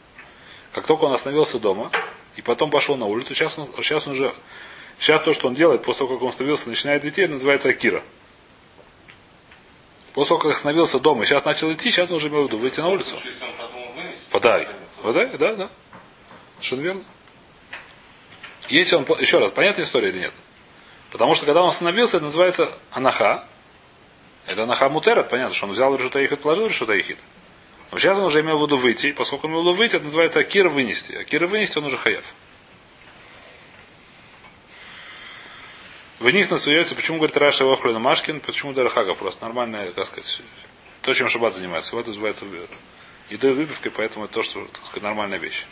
Как 0.73 0.85
только 0.85 1.05
он 1.05 1.13
остановился 1.13 1.59
дома, 1.59 1.91
и 2.35 2.41
потом 2.41 2.69
пошел 2.69 2.95
на 2.97 3.05
улицу, 3.05 3.33
сейчас 3.33 3.57
он, 3.57 3.67
сейчас 3.83 4.05
он 4.07 4.13
уже, 4.13 4.33
сейчас 4.99 5.21
то, 5.21 5.33
что 5.33 5.47
он 5.47 5.55
делает, 5.55 5.83
после 5.83 5.99
того, 5.99 6.13
как 6.15 6.23
он 6.23 6.29
остановился, 6.29 6.69
начинает 6.69 7.03
идти, 7.05 7.21
это 7.21 7.33
называется 7.33 7.69
акира. 7.69 8.03
После 10.13 10.29
того, 10.29 10.39
как 10.41 10.51
остановился 10.51 10.99
дома, 10.99 11.23
и 11.23 11.25
сейчас 11.25 11.45
начал 11.45 11.71
идти, 11.71 11.91
сейчас 11.91 12.09
он 12.09 12.15
уже 12.17 12.29
имел 12.29 12.43
в 12.43 12.47
виду 12.47 12.57
выйти 12.57 12.79
на 12.79 12.89
улицу. 12.89 13.15
Подай. 14.31 14.67
Подай, 15.03 15.37
да, 15.37 15.53
да. 15.55 15.69
Совершенно 16.57 16.81
верно. 16.81 17.03
Если 18.69 18.95
он, 18.95 19.05
еще 19.19 19.39
раз, 19.39 19.51
понятная 19.51 19.85
история 19.85 20.09
или 20.09 20.19
нет? 20.19 20.33
Потому 21.11 21.35
что 21.35 21.45
когда 21.45 21.61
он 21.61 21.69
остановился, 21.69 22.17
это 22.17 22.25
называется 22.25 22.71
анаха. 22.91 23.45
Это 24.45 24.63
анаха 24.63 24.89
мутерат, 24.89 25.29
понятно, 25.29 25.53
что 25.53 25.67
он 25.67 25.73
взял 25.73 25.95
решута 25.95 26.23
ихит, 26.23 26.41
положил 26.41 26.67
решута 26.67 26.97
ихит. 26.97 27.17
Но 27.91 27.99
сейчас 27.99 28.17
он 28.17 28.25
уже 28.25 28.41
имел 28.41 28.59
в 28.59 28.63
виду 28.63 28.77
выйти, 28.77 29.11
поскольку 29.11 29.47
он 29.47 29.53
имел 29.53 29.63
в 29.63 29.65
виду 29.67 29.77
выйти, 29.77 29.95
это 29.95 30.05
называется 30.05 30.39
акира 30.39 30.69
вынести. 30.69 31.13
Акира 31.13 31.47
вынести, 31.47 31.77
он 31.77 31.85
уже 31.85 31.97
хаяв. 31.97 32.23
В 36.19 36.29
них 36.29 36.49
насуется, 36.49 36.95
почему 36.95 37.17
говорит 37.17 37.37
Раша 37.37 37.63
Вохлина 37.63 37.99
Машкин, 37.99 38.39
почему 38.39 38.73
Дарахага, 38.73 39.13
просто 39.13 39.45
нормальная, 39.45 39.91
как 39.91 40.07
сказать, 40.07 40.41
то, 41.01 41.13
чем 41.13 41.29
Шаббат 41.29 41.53
занимается. 41.53 41.95
Вот 41.95 42.07
называется 42.07 42.43
едой 43.29 43.51
и 43.51 43.53
выпивкой, 43.53 43.91
поэтому 43.91 44.25
это 44.25 44.33
то, 44.33 44.43
что 44.43 44.65
так 44.65 44.83
сказать, 44.85 45.03
нормальная 45.03 45.37
вещь. 45.37 45.65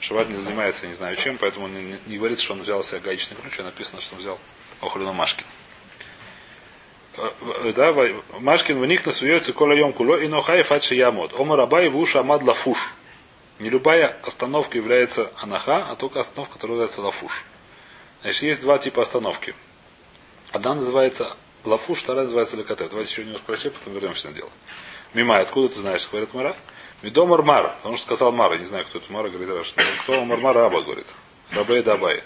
Шаббат 0.00 0.28
не 0.28 0.36
занимается, 0.36 0.82
я 0.84 0.88
не 0.88 0.94
знаю 0.94 1.16
чем, 1.16 1.38
поэтому 1.38 1.66
он 1.66 1.74
не, 1.74 1.96
не 2.06 2.18
говорит, 2.18 2.38
что 2.38 2.52
он 2.52 2.62
взял 2.62 2.82
себе 2.84 3.00
гаечный 3.00 3.36
ключ, 3.36 3.58
а 3.58 3.64
написано, 3.64 4.00
что 4.00 4.14
он 4.14 4.20
взял 4.20 4.38
Машкин. 5.12 5.44
Э, 7.16 7.30
э, 7.64 7.72
Да, 7.74 7.92
ва- 7.92 8.22
Машкин 8.38 8.78
в 8.78 8.86
них 8.86 9.04
насуется 9.04 9.52
кола 9.52 9.72
йом 9.72 9.92
куло 9.92 10.16
и 10.16 10.28
нохай 10.28 10.62
фадши 10.62 10.94
ямод. 10.94 11.32
Омар 11.38 11.60
абай 11.60 11.88
в 11.88 11.96
уши 11.96 12.18
амад 12.18 12.42
лафуш. 12.44 12.78
Не 13.58 13.70
любая 13.70 14.16
остановка 14.22 14.78
является 14.78 15.32
анаха, 15.36 15.84
а 15.90 15.96
только 15.96 16.20
остановка, 16.20 16.54
которая 16.54 16.76
называется 16.78 17.02
лафуш. 17.02 17.44
Значит, 18.22 18.42
есть 18.42 18.60
два 18.60 18.78
типа 18.78 19.02
остановки. 19.02 19.54
Одна 20.52 20.74
называется 20.74 21.36
лафуш, 21.64 21.98
вторая 21.98 22.24
называется 22.24 22.56
лекатет. 22.56 22.90
Давайте 22.90 23.10
еще 23.10 23.24
немножко 23.24 23.46
прочтем, 23.46 23.72
потом 23.72 23.94
вернемся 23.94 24.28
на 24.28 24.34
дело. 24.34 24.50
Мимай, 25.12 25.42
откуда 25.42 25.68
ты 25.74 25.80
знаешь, 25.80 26.08
говорит 26.08 26.32
Мара? 26.34 26.54
Мидомар 27.02 27.42
Мар, 27.42 27.74
потому 27.78 27.96
что 27.96 28.06
сказал 28.06 28.32
Мара, 28.32 28.56
не 28.56 28.64
знаю, 28.64 28.84
кто 28.84 28.98
это 28.98 29.12
Мара, 29.12 29.28
говорит 29.28 29.48
Раш. 29.54 29.74
Кто 30.02 30.24
Мар 30.24 30.38
Мар 30.38 30.56
Раба, 30.56 30.80
говорит. 30.82 31.06
Рабей 31.52 31.82
Дабай. 31.82 32.22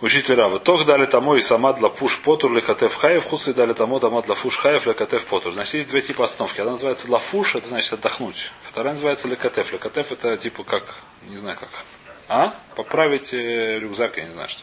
Учитель 0.00 0.34
Рава. 0.34 0.58
Тох 0.58 0.84
дали 0.84 1.06
тому 1.06 1.36
и 1.36 1.40
самад 1.40 1.80
лапуш 1.80 2.20
потур 2.20 2.52
лекатев 2.52 2.94
хаев, 2.94 3.24
хусли 3.24 3.52
дали 3.52 3.72
тому 3.72 4.00
тамад 4.00 4.28
лафуш 4.28 4.58
хаев 4.58 4.86
лекатев 4.86 5.24
потур. 5.26 5.52
Значит, 5.52 5.74
есть 5.74 5.88
две 5.88 6.02
типа 6.02 6.24
остановки. 6.24 6.60
Одна 6.60 6.72
называется 6.72 7.10
лафуш, 7.10 7.54
это 7.54 7.68
значит 7.68 7.92
отдохнуть. 7.92 8.50
Вторая 8.64 8.94
называется 8.94 9.28
лекатев. 9.28 9.72
Лекатев 9.72 10.12
это 10.12 10.36
типа 10.36 10.64
как, 10.64 10.82
не 11.28 11.36
знаю 11.36 11.56
как. 11.58 11.68
А? 12.28 12.54
Поправить 12.74 13.32
э, 13.34 13.78
рюкзак, 13.78 14.16
я 14.16 14.24
не 14.24 14.32
знаю 14.32 14.48
что. 14.48 14.62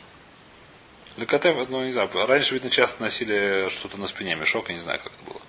Лекатев, 1.18 1.70
ну 1.70 1.84
не 1.86 1.92
знаю, 1.92 2.10
раньше, 2.14 2.54
видно, 2.54 2.70
часто 2.70 3.02
носили 3.02 3.68
что-то 3.70 4.00
на 4.00 4.08
спине, 4.08 4.36
мешок, 4.36 4.70
я 4.70 4.76
не 4.76 4.82
знаю, 4.82 5.00
как 5.04 5.12
это 5.14 5.32
было. 5.32 5.42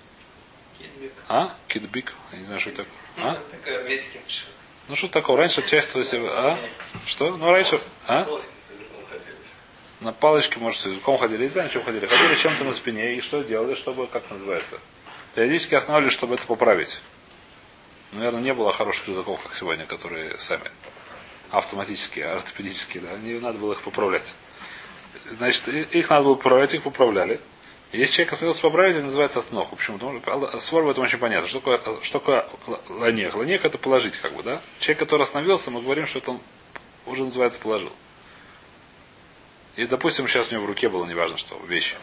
А? 1.27 1.53
Кидбик? 1.67 2.13
Я 2.31 2.39
не 2.39 2.45
знаю, 2.45 2.59
что 2.59 2.69
это 2.69 2.85
такое. 2.85 3.31
А? 3.31 3.37
Ну 4.89 4.95
что 4.95 5.07
такое? 5.07 5.37
Раньше 5.37 5.61
часто 5.61 6.03
себе. 6.03 6.27
А? 6.29 6.57
Что? 7.05 7.35
Ну 7.37 7.51
раньше. 7.51 7.79
А? 8.07 8.27
На 10.01 10.11
палочке, 10.11 10.59
может, 10.59 10.81
с 10.81 10.85
языком 10.85 11.17
ходили. 11.17 11.43
Не 11.43 11.49
знаю, 11.49 11.69
чем 11.69 11.83
ходили. 11.83 12.05
Ходили 12.05 12.35
с 12.35 12.39
чем-то 12.39 12.63
на 12.65 12.73
спине. 12.73 13.15
И 13.15 13.21
что 13.21 13.41
делали, 13.41 13.73
чтобы, 13.73 14.07
как 14.07 14.29
называется? 14.29 14.79
Периодически 15.35 15.75
останавливались, 15.75 16.13
чтобы 16.13 16.35
это 16.35 16.45
поправить. 16.45 16.99
Наверное, 18.11 18.41
не 18.41 18.53
было 18.53 18.71
хороших 18.71 19.07
языков, 19.07 19.39
как 19.41 19.55
сегодня, 19.55 19.85
которые 19.85 20.37
сами 20.37 20.69
автоматически, 21.49 22.19
ортопедические, 22.19 23.03
да, 23.03 23.17
не 23.17 23.39
надо 23.39 23.59
было 23.59 23.73
их 23.73 23.81
поправлять. 23.81 24.33
Значит, 25.37 25.67
их 25.67 26.09
надо 26.09 26.23
было 26.23 26.35
поправлять, 26.35 26.73
их 26.73 26.83
поправляли. 26.83 27.39
Если 27.93 28.15
человек 28.15 28.33
остановился 28.33 28.61
поправить, 28.63 28.95
это 28.95 29.05
называется 29.05 29.37
остановка. 29.37 29.75
Почему? 29.75 29.99
Потому 29.99 30.47
что 30.47 30.59
свор 30.59 30.83
в 30.83 30.89
этом 30.89 31.03
очень 31.03 31.19
понятно. 31.19 31.47
Что 31.47 31.59
такое, 31.59 31.79
что 32.01 32.19
такое 32.19 32.47
ланех? 32.89 33.35
Ланех 33.35 33.63
это 33.65 33.77
положить, 33.77 34.17
как 34.17 34.33
бы, 34.33 34.41
да? 34.41 34.63
Человек, 34.79 34.99
который 34.99 35.21
остановился, 35.21 35.69
мы 35.69 35.79
говорим, 35.79 36.07
что 36.07 36.17
это 36.17 36.31
он 36.31 36.39
уже 37.05 37.23
называется 37.23 37.59
положил. 37.59 37.91
И, 39.75 39.85
допустим, 39.85 40.27
сейчас 40.27 40.49
у 40.49 40.55
него 40.55 40.63
в 40.63 40.67
руке 40.67 40.89
было, 40.89 41.05
неважно 41.05 41.37
что, 41.37 41.55
часов. 41.69 41.99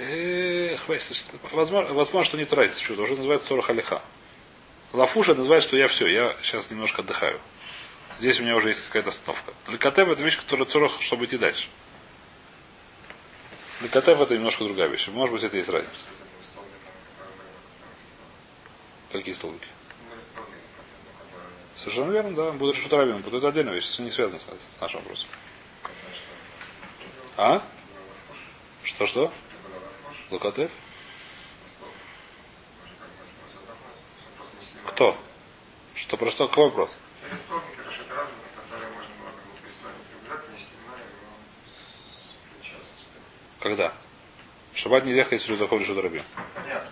Эх, 0.00 0.88
возможно, 1.52 1.94
возможно, 1.94 2.24
что 2.24 2.36
не 2.38 2.44
тратится 2.44 2.82
чудо, 2.82 3.02
уже 3.02 3.14
называется 3.14 3.46
40 3.46 3.70
алиха. 3.70 4.02
Лафуша 4.92 5.36
называет, 5.36 5.62
что 5.62 5.76
я 5.76 5.86
все, 5.86 6.08
я 6.08 6.34
сейчас 6.42 6.72
немножко 6.72 7.02
отдыхаю. 7.02 7.38
здесь 8.18 8.40
у 8.40 8.42
меня 8.42 8.56
уже 8.56 8.70
есть 8.70 8.84
какая-то 8.84 9.10
остановка. 9.10 9.52
Лекатев 9.68 10.08
это 10.08 10.22
вещь, 10.22 10.38
которая 10.38 10.66
цурах, 10.66 11.00
чтобы 11.00 11.26
идти 11.26 11.38
дальше. 11.38 11.68
Лекатев 13.80 14.20
это 14.20 14.34
немножко 14.34 14.64
другая 14.64 14.88
вещь. 14.88 15.08
Может 15.08 15.32
быть, 15.32 15.44
это 15.44 15.56
есть 15.56 15.68
разница. 15.68 16.08
Какие 19.12 19.34
столбики? 19.34 19.66
Совершенно 21.74 22.10
верно, 22.10 22.34
да. 22.34 22.50
Будет 22.52 22.74
решить. 22.74 22.92
Это 22.92 23.48
отдельная 23.48 23.74
вещь, 23.74 23.92
это 23.94 24.02
не 24.02 24.10
связано 24.10 24.40
с, 24.40 24.48
нашим 24.80 25.00
вопросом. 25.00 25.28
А? 27.36 27.62
Что-что? 28.82 29.32
Лукатев? 30.30 30.70
Кто? 34.86 35.16
Что, 35.94 36.16
про 36.16 36.30
что? 36.30 36.48
Какой 36.48 36.64
вопрос 36.64 36.98
столбики 37.36 37.80
Рашид 37.86 38.10
Разума, 38.10 38.44
которые 38.56 38.90
можно 38.92 39.14
было 39.16 39.30
как 39.32 39.44
бы 39.44 39.56
прислать 39.62 39.94
в 39.96 40.12
рюкзак, 40.12 40.44
не 40.52 40.58
снимая 40.58 41.00
его 41.00 41.32
с 41.64 42.60
плеча. 42.60 42.76
со 42.84 42.94
спины. 43.00 43.24
Когда? 43.60 43.92
В 44.72 44.78
Шаббат 44.78 45.04
нельзя 45.04 45.24
ходить 45.24 45.42
с 45.42 45.48
рюкзаком 45.48 45.80
решут 45.80 46.02
рабим. 46.02 46.22
Понятно. 46.54 46.90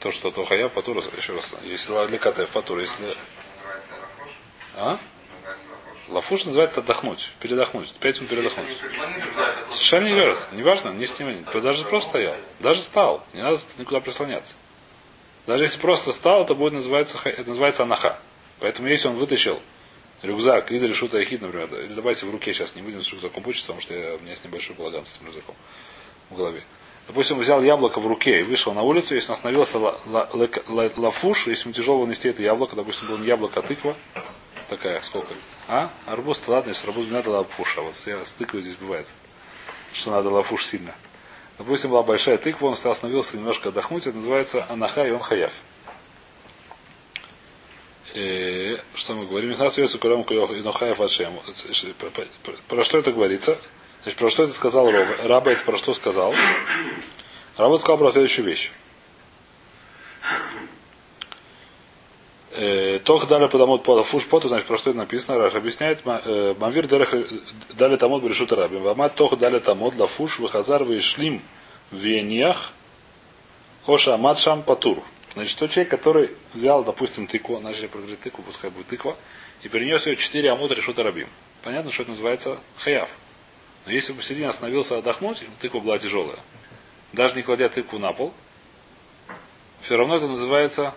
То, 0.00 0.12
что 0.12 0.30
то 0.30 0.44
хаяв, 0.44 0.72
патура, 0.72 1.02
еще 1.16 1.32
раз. 1.32 1.52
Если 1.62 2.10
лекатев, 2.10 2.48
патура, 2.50 2.80
если... 2.80 3.16
А? 4.76 4.98
Лафуш 6.08 6.44
называется 6.44 6.80
отдохнуть, 6.80 7.32
передохнуть. 7.40 7.92
Пять 7.94 8.18
минут 8.18 8.30
передохнуть. 8.30 8.78
Совершенно 9.70 10.06
не 10.06 10.14
верно. 10.14 10.38
Неважно, 10.52 10.90
не 10.90 11.06
снимай. 11.06 11.38
Даже 11.60 11.84
просто 11.86 12.10
стоял. 12.10 12.36
Даже 12.60 12.82
стал. 12.82 13.24
Не 13.32 13.42
надо 13.42 13.58
никуда 13.78 14.00
прислоняться. 14.00 14.54
Даже 15.46 15.64
если 15.64 15.80
просто 15.80 16.12
стал, 16.12 16.42
это 16.42 16.54
будет 16.54 16.74
называться, 16.74 17.18
это 17.24 17.48
называется 17.48 17.82
анаха. 17.82 18.18
Поэтому 18.60 18.88
если 18.88 19.08
он 19.08 19.16
вытащил 19.16 19.60
рюкзак 20.22 20.72
из 20.72 20.82
решута 20.82 21.18
Ахид, 21.18 21.42
например, 21.42 21.68
или 21.74 21.92
давайте 21.94 22.26
в 22.26 22.30
руке 22.30 22.52
сейчас 22.52 22.74
не 22.74 22.82
будем 22.82 23.02
с 23.02 23.10
рюкзаком 23.12 23.42
пучиться, 23.42 23.66
потому 23.68 23.80
что 23.82 23.94
я- 23.94 24.14
у 24.14 24.18
меня 24.18 24.30
есть 24.30 24.44
небольшой 24.44 24.76
балаган 24.76 25.04
с 25.04 25.16
этим 25.16 25.26
рюкзаком 25.26 25.54
в 26.30 26.36
голове. 26.36 26.62
Допустим, 27.06 27.38
взял 27.38 27.62
яблоко 27.62 28.00
в 28.00 28.06
руке 28.06 28.40
и 28.40 28.42
вышел 28.42 28.72
на 28.74 28.82
улицу, 28.82 29.14
если 29.14 29.28
он 29.30 29.34
остановился 29.34 29.78
ла- 29.78 29.96
ла- 30.06 30.28
ла- 30.32 30.48
ла- 30.68 30.90
лафуш, 30.96 31.46
если 31.46 31.64
ему 31.64 31.72
тяжело 31.74 31.98
вынести 32.00 32.26
это 32.28 32.42
яблоко, 32.42 32.74
допустим, 32.74 33.06
было 33.06 33.18
не 33.18 33.26
яблоко, 33.26 33.60
а 33.60 33.62
тыква, 33.62 33.94
такая, 34.68 35.00
сколько? 35.02 35.32
А? 35.68 35.90
Арбуз, 36.06 36.42
ладно, 36.48 36.70
если 36.70 36.88
арбуз 36.88 37.04
не 37.04 37.12
надо 37.12 37.30
лафуш, 37.30 37.78
а 37.78 37.82
вот 37.82 37.94
я 38.06 38.24
стыкаю 38.24 38.60
здесь 38.62 38.74
бывает, 38.74 39.06
что 39.92 40.10
надо 40.10 40.30
лафуш 40.30 40.64
сильно. 40.66 40.94
Допустим, 41.58 41.90
была 41.90 42.02
большая 42.02 42.38
тыква, 42.38 42.66
он 42.66 42.72
остановился 42.72 43.36
немножко 43.36 43.68
отдохнуть, 43.68 44.06
это 44.06 44.16
называется 44.16 44.66
анаха 44.68 45.06
и 45.06 45.10
он 45.12 45.20
хаяв. 45.20 45.52
Э, 48.76 48.80
Что 48.94 49.14
мы 49.14 49.26
говорим? 49.26 49.54
Про 52.68 52.84
что 52.84 52.98
это 52.98 53.12
говорится? 53.12 53.58
Значит, 54.02 54.18
про 54.18 54.30
что 54.30 54.44
это 54.44 54.52
сказал 54.52 54.90
Роб? 54.90 55.08
Раба 55.24 55.52
это 55.52 55.64
про 55.64 55.76
что 55.76 55.94
сказал? 55.94 56.34
Раба 57.56 57.78
сказал 57.78 57.98
про 57.98 58.12
следующую 58.12 58.46
вещь. 58.46 58.70
Э, 62.52 62.98
Тох 63.00 63.28
дали 63.28 63.48
подамот 63.48 63.82
по 63.82 64.02
фуш 64.02 64.26
поту, 64.26 64.48
значит, 64.48 64.66
про 64.66 64.78
что 64.78 64.90
это 64.90 64.98
написано? 64.98 65.38
Раш 65.38 65.54
объясняет, 65.54 66.00
э, 66.04 66.54
Мамвир 66.58 66.86
дерех 66.86 67.14
дали 67.74 67.96
тамот 67.96 68.22
брешут 68.22 68.52
рабим. 68.52 68.82
Вамат 68.82 69.14
тох 69.14 69.36
дали 69.36 69.58
тамот 69.58 69.96
лафуш 69.96 70.38
выхазар 70.38 70.84
вышлим 70.84 71.42
веньях 71.90 72.72
оша 73.86 74.14
амат 74.14 74.38
шам 74.38 74.62
патур. 74.62 75.02
Значит, 75.36 75.58
тот 75.58 75.70
человек, 75.70 75.90
который 75.90 76.30
взял, 76.54 76.82
допустим, 76.82 77.26
тыкву, 77.26 77.60
начали 77.60 77.88
проговорить 77.88 78.20
тыкву, 78.20 78.42
пускай 78.42 78.70
будет 78.70 78.86
тыква, 78.86 79.18
и 79.62 79.68
перенес 79.68 80.06
ее 80.06 80.16
4 80.16 80.50
амот 80.50 80.72
решута 80.72 81.02
рабим. 81.02 81.28
Понятно, 81.62 81.92
что 81.92 82.04
это 82.04 82.12
называется 82.12 82.58
хаяв. 82.78 83.10
Но 83.84 83.92
если 83.92 84.12
бы 84.12 84.18
посередине 84.18 84.48
остановился 84.48 84.96
отдохнуть, 84.96 85.44
тыква 85.60 85.80
была 85.80 85.98
тяжелая, 85.98 86.38
даже 87.12 87.34
не 87.34 87.42
кладя 87.42 87.68
тыкву 87.68 87.98
на 87.98 88.14
пол, 88.14 88.32
все 89.82 89.98
равно 89.98 90.16
это 90.16 90.26
называется 90.26 90.94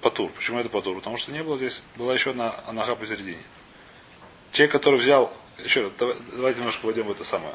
патур. 0.00 0.30
Почему 0.32 0.58
это 0.58 0.70
патур? 0.70 0.96
Потому 0.96 1.18
что 1.18 1.30
не 1.32 1.42
было 1.42 1.58
здесь, 1.58 1.82
была 1.96 2.14
еще 2.14 2.30
одна 2.30 2.58
анаха 2.66 2.96
посередине. 2.96 3.42
Человек, 4.52 4.72
который 4.72 4.98
взял, 4.98 5.30
еще 5.62 5.82
раз, 5.82 5.92
давай- 5.98 6.16
давайте 6.32 6.60
немножко 6.60 6.86
войдем 6.86 7.04
в 7.04 7.10
это 7.10 7.24
самое. 7.24 7.54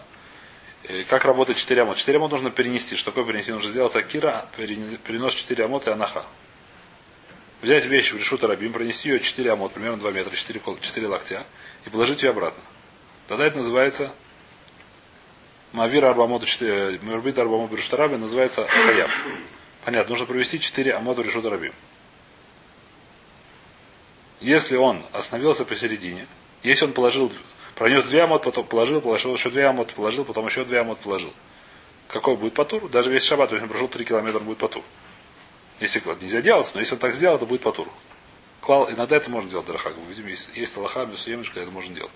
Э, 0.83 1.03
Как 1.03 1.25
работает 1.25 1.57
4 1.59 1.81
амот? 1.83 1.97
4 1.97 2.17
амот 2.17 2.31
нужно 2.31 2.49
перенести. 2.51 2.95
Что 2.95 3.11
такое 3.11 3.25
перенести? 3.25 3.51
Нужно 3.51 3.69
сделать 3.69 3.95
акира, 3.95 4.47
перен- 4.57 4.97
перенос 4.97 5.33
4 5.33 5.63
амот 5.65 5.87
и 5.87 5.91
анаха. 5.91 6.25
Взять 7.61 7.85
вещь 7.85 8.11
в 8.11 8.17
решута 8.17 8.47
рабим, 8.47 8.73
пронести 8.73 9.09
ее 9.09 9.19
4 9.19 9.51
амот, 9.51 9.73
примерно 9.73 9.97
2 9.99 10.11
метра, 10.11 10.35
4, 10.35 10.59
кол- 10.59 10.79
4 10.81 11.07
локтя, 11.07 11.43
и 11.85 11.89
положить 11.89 12.23
ее 12.23 12.31
обратно. 12.31 12.63
Тогда 13.27 13.45
это 13.45 13.57
называется 13.57 14.11
Мавир 15.71 16.05
Арбамот, 16.05 16.41
Мирбит 16.61 17.37
Арбамот 17.37 17.69
Бриштараби 17.69 18.15
называется 18.15 18.67
Хаяв. 18.67 19.25
Понятно, 19.85 20.09
нужно 20.09 20.25
провести 20.25 20.59
4 20.59 20.93
Амода 20.93 21.21
Решута 21.21 21.49
Рабим. 21.51 21.73
Если 24.41 24.75
он 24.75 25.05
остановился 25.13 25.65
посередине, 25.65 26.27
если 26.63 26.85
он 26.85 26.93
положил, 26.93 27.31
пронес 27.81 28.05
2 28.05 28.23
амот, 28.25 28.43
потом 28.43 28.67
положил, 28.67 29.01
положил 29.01 29.33
еще 29.33 29.49
2 29.49 29.69
амот, 29.69 29.95
положил, 29.95 30.23
потом 30.23 30.45
еще 30.45 30.63
2 30.63 30.81
амот 30.81 30.99
положил. 30.99 31.33
Какой 32.09 32.37
будет 32.37 32.53
патур? 32.53 32.87
Даже 32.89 33.11
весь 33.11 33.23
шаббат, 33.23 33.51
если 33.51 33.63
он 33.63 33.69
прошел 33.69 33.87
3 33.87 34.05
километра, 34.05 34.39
будет 34.39 34.59
патур. 34.59 34.83
Если 35.79 35.99
клад 35.99 36.21
нельзя 36.21 36.43
делать, 36.43 36.69
но 36.75 36.79
если 36.79 36.93
он 36.93 36.99
так 36.99 37.15
сделал, 37.15 37.39
то 37.39 37.47
будет 37.47 37.61
патур. 37.61 37.87
Клал, 38.59 38.87
иногда 38.91 39.15
это 39.15 39.31
можно 39.31 39.49
делать, 39.49 39.65
Дарахак. 39.65 39.95
Мы 39.97 40.13
видим, 40.13 40.27
есть, 40.27 40.55
есть 40.55 40.77
Аллаха, 40.77 41.05
Бесуемочка, 41.05 41.59
это 41.59 41.71
можно 41.71 41.95
делать. 41.95 42.11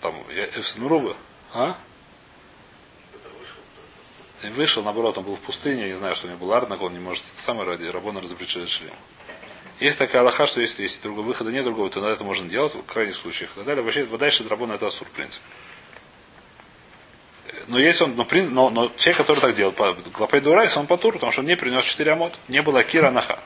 Там, 0.00 0.16
я, 0.34 0.46
Эфсенрубы, 0.46 1.14
а? 1.54 1.76
И 4.42 4.48
вышел, 4.48 4.82
наоборот, 4.82 5.16
он 5.16 5.22
был 5.22 5.36
в 5.36 5.40
пустыне, 5.40 5.82
я 5.82 5.88
не 5.92 5.98
знаю, 5.98 6.16
что 6.16 6.26
у 6.26 6.30
него 6.30 6.44
был 6.44 6.52
арнак, 6.52 6.82
он 6.82 6.92
не 6.92 6.98
может 6.98 7.22
самый 7.36 7.64
ради 7.64 7.86
рабона 7.86 8.20
разобрать 8.20 8.50
шлем. 8.50 8.90
Есть 9.78 9.98
такая 9.98 10.22
аллаха, 10.22 10.46
что 10.46 10.60
если, 10.60 10.82
если 10.82 11.02
другого 11.02 11.26
выхода 11.26 11.52
нет 11.52 11.64
другого, 11.64 11.88
то 11.90 12.00
тогда 12.00 12.14
это 12.14 12.24
можно 12.24 12.48
делать 12.48 12.74
в 12.74 12.82
крайних 12.84 13.14
случаях. 13.14 13.50
И 13.52 13.54
так 13.56 13.64
далее. 13.64 13.84
Вообще, 13.84 14.04
дальше 14.04 14.44
драбона 14.44 14.74
это 14.74 14.86
асур, 14.86 15.06
в 15.06 15.10
принципе. 15.10 15.44
Но 17.66 17.78
если 17.78 18.04
он, 18.04 18.16
но, 18.16 18.26
но, 18.30 18.70
но 18.70 18.92
человек, 18.96 19.16
который 19.18 19.40
так 19.40 19.54
делает, 19.54 19.76
по 19.76 19.92
Глапей 19.92 20.40
Дурайс, 20.40 20.76
он 20.76 20.86
по 20.86 20.96
туру, 20.96 21.14
потому 21.14 21.32
что 21.32 21.42
он 21.42 21.46
не 21.46 21.56
принес 21.56 21.84
4 21.84 22.12
амот. 22.12 22.34
Не 22.48 22.62
было 22.62 22.82
кира 22.84 23.10
наха. 23.10 23.38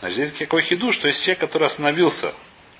Значит, 0.00 0.16
здесь 0.16 0.32
какой 0.38 0.62
хиду, 0.62 0.92
что 0.92 1.08
есть 1.08 1.22
человек, 1.22 1.40
который 1.40 1.64
остановился, 1.66 2.32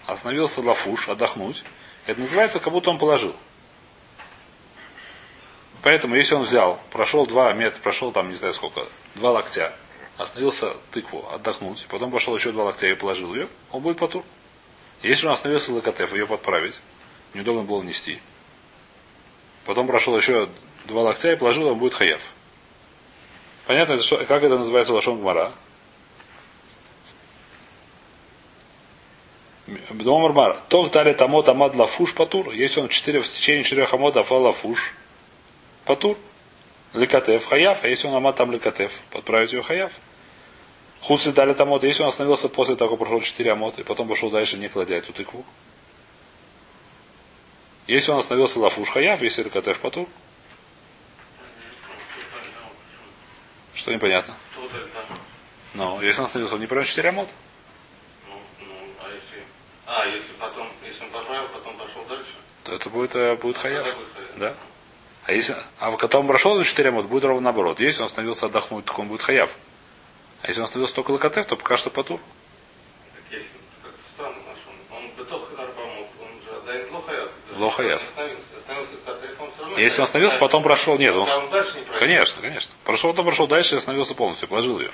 остановился 0.06 0.60
лафуш, 0.60 1.08
отдохнуть, 1.08 1.64
это 2.06 2.20
называется, 2.20 2.60
как 2.60 2.72
будто 2.72 2.90
он 2.90 2.98
положил. 2.98 3.34
Поэтому, 5.82 6.14
если 6.16 6.34
он 6.34 6.42
взял, 6.42 6.80
прошел 6.90 7.26
2 7.26 7.52
метра, 7.54 7.80
прошел 7.80 8.12
там, 8.12 8.28
не 8.28 8.34
знаю 8.34 8.52
сколько, 8.52 8.86
2 9.16 9.30
локтя, 9.30 9.74
остановился 10.16 10.74
тыкву 10.90 11.28
отдохнуть, 11.30 11.86
потом 11.88 12.10
пошел 12.10 12.36
еще 12.36 12.52
2 12.52 12.64
локтя 12.64 12.86
и 12.86 12.94
положил 12.94 13.34
ее, 13.34 13.48
он 13.70 13.82
будет 13.82 13.98
по 13.98 14.08
тур. 14.08 14.24
Если 15.02 15.26
он 15.26 15.32
остановился 15.32 15.72
локотев, 15.72 16.12
ее 16.12 16.26
подправить, 16.26 16.80
неудобно 17.34 17.62
было 17.62 17.82
нести. 17.82 18.20
Потом 19.64 19.86
прошел 19.86 20.16
еще 20.16 20.48
2 20.86 21.02
локтя 21.02 21.32
и 21.32 21.36
положил, 21.36 21.68
он 21.68 21.78
будет 21.78 21.94
хаяв. 21.94 22.20
Понятно, 23.66 23.98
что, 24.02 24.18
как 24.24 24.42
это 24.42 24.58
называется 24.58 24.92
лошон 24.92 25.20
гмара? 25.20 25.52
Домармар. 29.90 30.58
Тох 30.68 30.90
дали 30.90 31.14
тамот 31.14 31.48
амад 31.48 31.74
лафуш 31.74 32.14
патур. 32.14 32.50
Если 32.50 32.80
он 32.80 32.88
4, 32.88 33.22
в 33.22 33.28
течение 33.28 33.64
4 33.64 33.84
амод 33.84 34.16
афал 34.18 34.42
лафуш, 34.42 34.92
патур. 35.86 36.18
Лекатев 36.92 37.46
хаяв. 37.46 37.82
А 37.82 37.88
если 37.88 38.06
он 38.06 38.14
амад 38.14 38.36
там 38.36 38.52
лекатев, 38.52 39.00
подправить 39.10 39.52
ее 39.54 39.62
хаяв. 39.62 39.92
Хусли 41.04 41.32
дали 41.32 41.52
тамот. 41.52 41.84
Если 41.84 42.02
он 42.02 42.08
остановился 42.08 42.48
после 42.48 42.76
того, 42.76 42.96
как 42.96 43.00
прошел 43.00 43.20
4 43.20 43.52
амод, 43.52 43.78
и 43.78 43.82
потом 43.82 44.08
пошел 44.08 44.30
дальше, 44.30 44.56
не 44.56 44.68
кладя 44.68 44.96
эту 44.96 45.12
тыкву. 45.12 45.44
Если 47.86 48.10
он 48.10 48.20
остановился 48.20 48.58
лафуш 48.58 48.88
хаяв, 48.88 49.20
если 49.20 49.42
лекатев 49.42 49.78
патур. 49.80 50.08
Что 53.74 53.92
непонятно? 53.92 54.34
Это. 54.56 55.18
Но 55.74 56.02
если 56.02 56.20
он 56.20 56.24
остановился, 56.24 56.54
он 56.54 56.62
не 56.62 56.66
принес 56.66 56.86
4 56.86 57.10
амод. 57.10 57.28
Ну, 58.26 58.34
ну, 58.60 58.74
а 59.02 59.10
если. 59.10 59.42
А, 59.84 60.06
если 60.06 60.32
потом, 60.40 60.68
если 60.86 61.04
он 61.04 61.10
поправил, 61.10 61.48
потом 61.48 61.76
пошел 61.76 62.02
дальше. 62.08 62.32
То 62.62 62.72
это 62.72 62.88
будет, 62.88 63.14
э, 63.14 63.36
будет 63.36 63.58
хаяв. 63.58 63.94
Да? 64.36 64.54
А 65.24 65.32
если, 65.32 65.54
а 65.78 65.90
в 65.90 65.98
котором 65.98 66.28
прошел 66.28 66.64
4 66.64 66.88
амод, 66.88 67.04
будет 67.04 67.24
ровно 67.24 67.42
наоборот. 67.42 67.78
Если 67.80 68.00
он 68.00 68.06
остановился 68.06 68.46
отдохнуть, 68.46 68.86
то 68.86 68.94
он 68.94 69.08
будет 69.08 69.20
хаяв. 69.20 69.54
А 70.44 70.48
если 70.48 70.60
он 70.60 70.64
остановился 70.64 70.94
только 70.94 71.10
локотев, 71.10 71.46
то 71.46 71.56
пока 71.56 71.78
что 71.78 71.88
патур. 71.88 72.20
Так 73.14 73.22
если 79.78 80.00
он. 80.00 80.04
Остановился, 80.04 80.38
потом 80.38 80.62
прошел, 80.62 80.98
нет, 80.98 81.14
он, 81.14 81.26
конечно, 81.98 82.42
конечно. 82.42 82.74
Прошел, 82.84 83.12
потом 83.12 83.24
прошел 83.24 83.46
дальше 83.46 83.76
и 83.76 83.78
остановился 83.78 84.14
полностью, 84.14 84.46
положил 84.46 84.80
ее. 84.80 84.90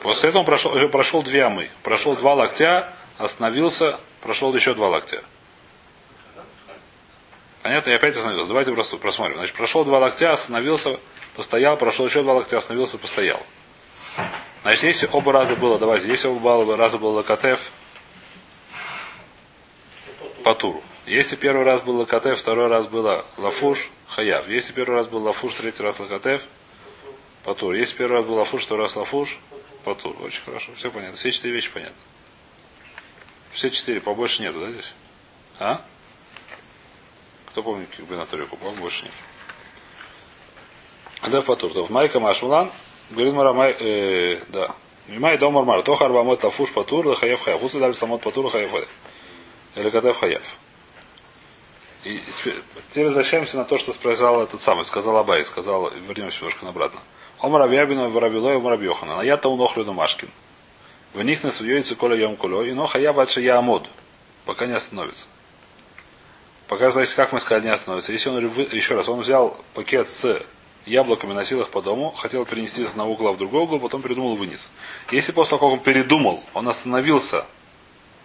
После 0.00 0.30
этого 0.30 0.40
он 0.40 0.46
прошел, 0.46 0.72
уже 0.72 0.88
прошел 0.88 1.22
две 1.22 1.44
амы. 1.44 1.68
Прошел 1.82 2.16
два 2.16 2.32
локтя, 2.32 2.90
остановился, 3.18 4.00
прошел 4.22 4.54
еще 4.54 4.72
два 4.72 4.88
локтя. 4.88 5.22
Понятно? 7.60 7.90
И 7.90 7.94
опять 7.94 8.16
остановился. 8.16 8.48
Давайте 8.48 8.72
просто 8.72 8.96
просмотрим. 8.96 9.36
Значит, 9.36 9.54
прошел 9.54 9.84
два 9.84 9.98
локтя, 9.98 10.32
остановился, 10.32 10.98
постоял, 11.36 11.76
прошел 11.76 12.06
еще 12.06 12.22
два 12.22 12.34
локтя, 12.34 12.56
остановился, 12.56 12.98
постоял. 12.98 13.40
Значит, 14.62 14.84
если 14.84 15.08
оба 15.12 15.32
раза 15.32 15.54
было, 15.54 15.78
давайте, 15.78 16.08
если 16.08 16.28
оба 16.28 16.76
раза 16.76 16.98
было 16.98 17.18
локотев, 17.18 17.70
по 20.42 20.54
туру. 20.54 20.82
Если 21.06 21.36
первый 21.36 21.64
раз 21.64 21.82
был 21.82 21.96
локотев, 21.96 22.38
второй 22.38 22.66
раз 22.68 22.86
было 22.86 23.24
лафуш, 23.36 23.90
хаяв. 24.08 24.48
Если 24.48 24.72
первый 24.72 24.96
раз 24.96 25.06
был 25.06 25.22
лафуш, 25.22 25.54
третий 25.54 25.82
раз 25.82 26.00
локотев, 26.00 26.42
по 27.44 27.54
туру. 27.54 27.76
Если 27.76 27.96
первый 27.96 28.18
раз 28.18 28.26
был 28.26 28.34
лафуш, 28.34 28.62
второй 28.62 28.84
раз 28.84 28.96
лафуш, 28.96 29.38
по 29.84 29.94
туру. 29.94 30.24
Очень 30.24 30.42
хорошо. 30.42 30.72
Все 30.76 30.90
понятно. 30.90 31.16
Все 31.16 31.30
четыре 31.30 31.54
вещи 31.54 31.70
понятны. 31.70 31.96
Все 33.52 33.70
четыре, 33.70 34.00
побольше 34.00 34.42
нету, 34.42 34.60
да, 34.60 34.70
здесь? 34.70 34.92
А? 35.58 35.84
Кто 37.46 37.62
помнит 37.62 37.88
комбинаторику? 37.96 38.56
По 38.56 38.70
больше 38.70 39.04
нет. 39.04 39.12
Да, 41.22 41.42
по 41.42 41.56
туру. 41.56 41.84
В 41.84 41.90
Майка 41.90 42.20
Машулан, 42.20 42.70
говорит 43.10 43.34
Мара, 43.34 43.52
май, 43.52 43.76
э, 43.78 44.38
да. 44.48 44.70
Мимай 45.08 45.38
дом 45.38 45.54
Мармар. 45.54 45.82
То 45.82 45.94
харбамот 45.94 46.42
лафуш 46.42 46.72
по 46.72 46.84
туру, 46.84 47.14
хаяв. 47.14 47.40
Хуцу 47.60 47.78
дали 47.78 47.92
самот 47.92 48.20
по 48.22 48.30
туру, 48.30 48.48
хаяв. 48.48 48.70
Или 49.74 49.90
катев 49.90 50.18
хаяв. 50.18 50.42
И 52.04 52.20
теперь, 52.38 52.62
теперь 52.90 53.06
возвращаемся 53.06 53.56
на 53.56 53.64
то, 53.64 53.78
что 53.78 53.92
сказал 53.92 54.42
этот 54.42 54.62
самый, 54.62 54.84
сказал 54.84 55.16
Абай, 55.16 55.44
сказал, 55.44 55.90
вернемся 55.90 56.38
немножко 56.38 56.68
обратно. 56.68 57.00
Омар 57.40 57.62
Авьябину 57.62 58.08
Воробилой 58.10 58.56
Омар 58.56 58.74
Абьохана. 58.74 59.20
А 59.20 59.24
я 59.24 59.36
то 59.36 59.52
унохлю 59.52 59.84
Машкин. 59.92 60.28
В 61.14 61.22
них 61.22 61.42
на 61.42 61.48
яйцо 61.48 61.96
коля 61.96 62.16
ем 62.16 62.36
коло, 62.36 62.62
и 62.62 62.72
ноха 62.72 62.98
я 62.98 63.12
бача 63.12 63.40
я 63.40 63.58
амод. 63.58 63.88
Пока 64.44 64.66
не 64.66 64.74
остановится. 64.74 65.26
Пока, 66.68 66.90
знаете, 66.90 67.14
как 67.16 67.32
мы 67.32 67.40
сказали, 67.40 67.64
не 67.64 67.70
остановится. 67.70 68.12
Если 68.12 68.28
он, 68.28 68.38
еще 68.70 68.94
раз, 68.94 69.08
он 69.08 69.20
взял 69.20 69.56
пакет 69.74 70.08
с 70.08 70.42
яблоками, 70.86 71.32
носил 71.32 71.60
их 71.60 71.68
по 71.68 71.82
дому, 71.82 72.12
хотел 72.12 72.44
перенести 72.46 72.82
из 72.82 72.90
одного 72.90 73.12
угла 73.12 73.32
в 73.32 73.36
другой 73.36 73.62
угол, 73.62 73.80
потом 73.80 74.02
передумал 74.02 74.36
вынес. 74.36 74.70
Если 75.10 75.32
после 75.32 75.50
того, 75.50 75.68
как 75.68 75.78
он 75.78 75.84
передумал, 75.84 76.42
он 76.54 76.68
остановился 76.68 77.44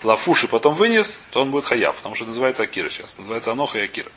лафуш 0.03 0.45
и 0.45 0.47
потом 0.47 0.73
вынес, 0.73 1.19
то 1.31 1.41
он 1.41 1.51
будет 1.51 1.65
хаяв, 1.65 1.95
потому 1.95 2.15
что 2.15 2.25
называется 2.25 2.63
Акира 2.63 2.89
сейчас. 2.89 3.17
Называется 3.17 3.51
Аноха 3.51 3.79
и 3.79 3.83
Акира. 3.83 4.11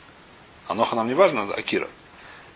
Аноха 0.67 0.95
нам 0.95 1.07
не 1.07 1.13
важно, 1.13 1.53
Акира. 1.53 1.89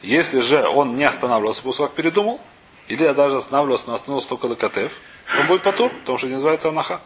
Если 0.01 0.39
же 0.39 0.65
он 0.67 0.95
не 0.95 1.03
останавливался 1.03 1.61
после 1.61 1.85
как 1.85 1.95
передумал, 1.95 2.39
или 2.87 3.03
я 3.03 3.13
даже 3.13 3.37
останавливался, 3.37 3.87
но 3.87 3.95
остановился 3.95 4.29
только 4.29 4.45
Лакатев, 4.45 4.99
он 5.39 5.47
будет 5.47 5.63
потур, 5.63 5.91
потому 5.91 6.17
что 6.17 6.27
не 6.27 6.33
называется 6.33 6.69
Анаха. 6.69 7.01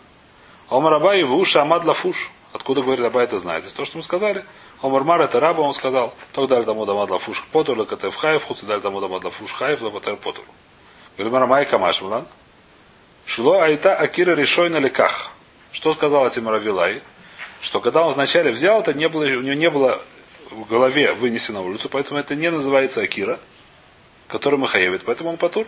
Омар 0.70 0.94
Абай 0.94 1.24
в 1.24 1.36
уши 1.36 1.58
Амад 1.60 1.86
Лафуш. 1.86 2.32
Откуда 2.54 2.82
говорит 2.82 3.04
Абай 3.04 3.26
это 3.26 3.40
знает? 3.40 3.66
Это 3.66 3.76
то, 3.76 3.86
что 3.86 3.98
мы 3.98 4.04
сказали. 4.04 4.46
Омар 4.84 5.06
Мар 5.06 5.22
это 5.22 5.40
раба, 5.40 5.62
он 5.62 5.74
сказал, 5.74 6.14
только 6.34 6.56
дали 6.56 6.66
тому 6.66 6.86
Дамад 6.86 7.10
Лафуш 7.10 7.42
потур, 7.54 7.80
Лакатев 7.80 8.14
Хаев, 8.16 8.44
худ 8.44 8.62
дали 8.66 8.82
тому 8.82 9.00
Дамад 9.00 9.24
Лафуш 9.24 9.54
Хаев, 9.54 9.82
Лакатев 9.82 10.20
потур. 10.20 10.44
Говорит 11.16 11.32
Марамай 11.32 11.66
Камашмалан. 11.66 12.28
Шло 13.26 13.62
Айта 13.62 13.96
Акира 13.96 14.36
решой 14.36 14.70
на 14.70 14.80
леках. 14.80 15.32
Что 15.72 15.94
сказал 15.94 16.26
Атимара 16.26 16.58
Вилай? 16.58 17.02
Что 17.62 17.80
когда 17.80 18.02
он 18.02 18.14
вначале 18.14 18.52
взял, 18.52 18.82
это 18.82 18.94
не 18.94 19.08
было, 19.08 19.24
у 19.24 19.42
него 19.42 19.56
не 19.56 19.70
было 19.70 20.02
в 20.52 20.66
голове 20.66 21.14
вынесено 21.14 21.62
на 21.62 21.66
улицу, 21.66 21.88
поэтому 21.88 22.20
это 22.20 22.36
не 22.36 22.52
называется 22.52 23.00
Акира, 23.00 23.40
который 24.28 24.60
Махаевит, 24.60 25.04
поэтому 25.06 25.30
он 25.30 25.38
потур. 25.38 25.66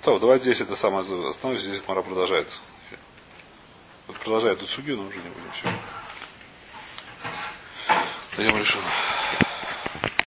То, 0.00 0.18
давайте 0.18 0.44
здесь 0.44 0.62
это 0.62 0.74
самое 0.74 1.02
остановимся, 1.28 1.66
здесь 1.66 1.82
Мара 1.86 2.00
продолжает. 2.00 2.48
Продолжает 4.20 4.58
эту 4.58 4.66
судью, 4.66 4.96
но 4.96 5.04
уже 5.06 5.16
не 5.18 5.28
будем 5.28 5.50
все. 5.52 5.68
Даем 8.36 8.58
решено. 8.58 8.84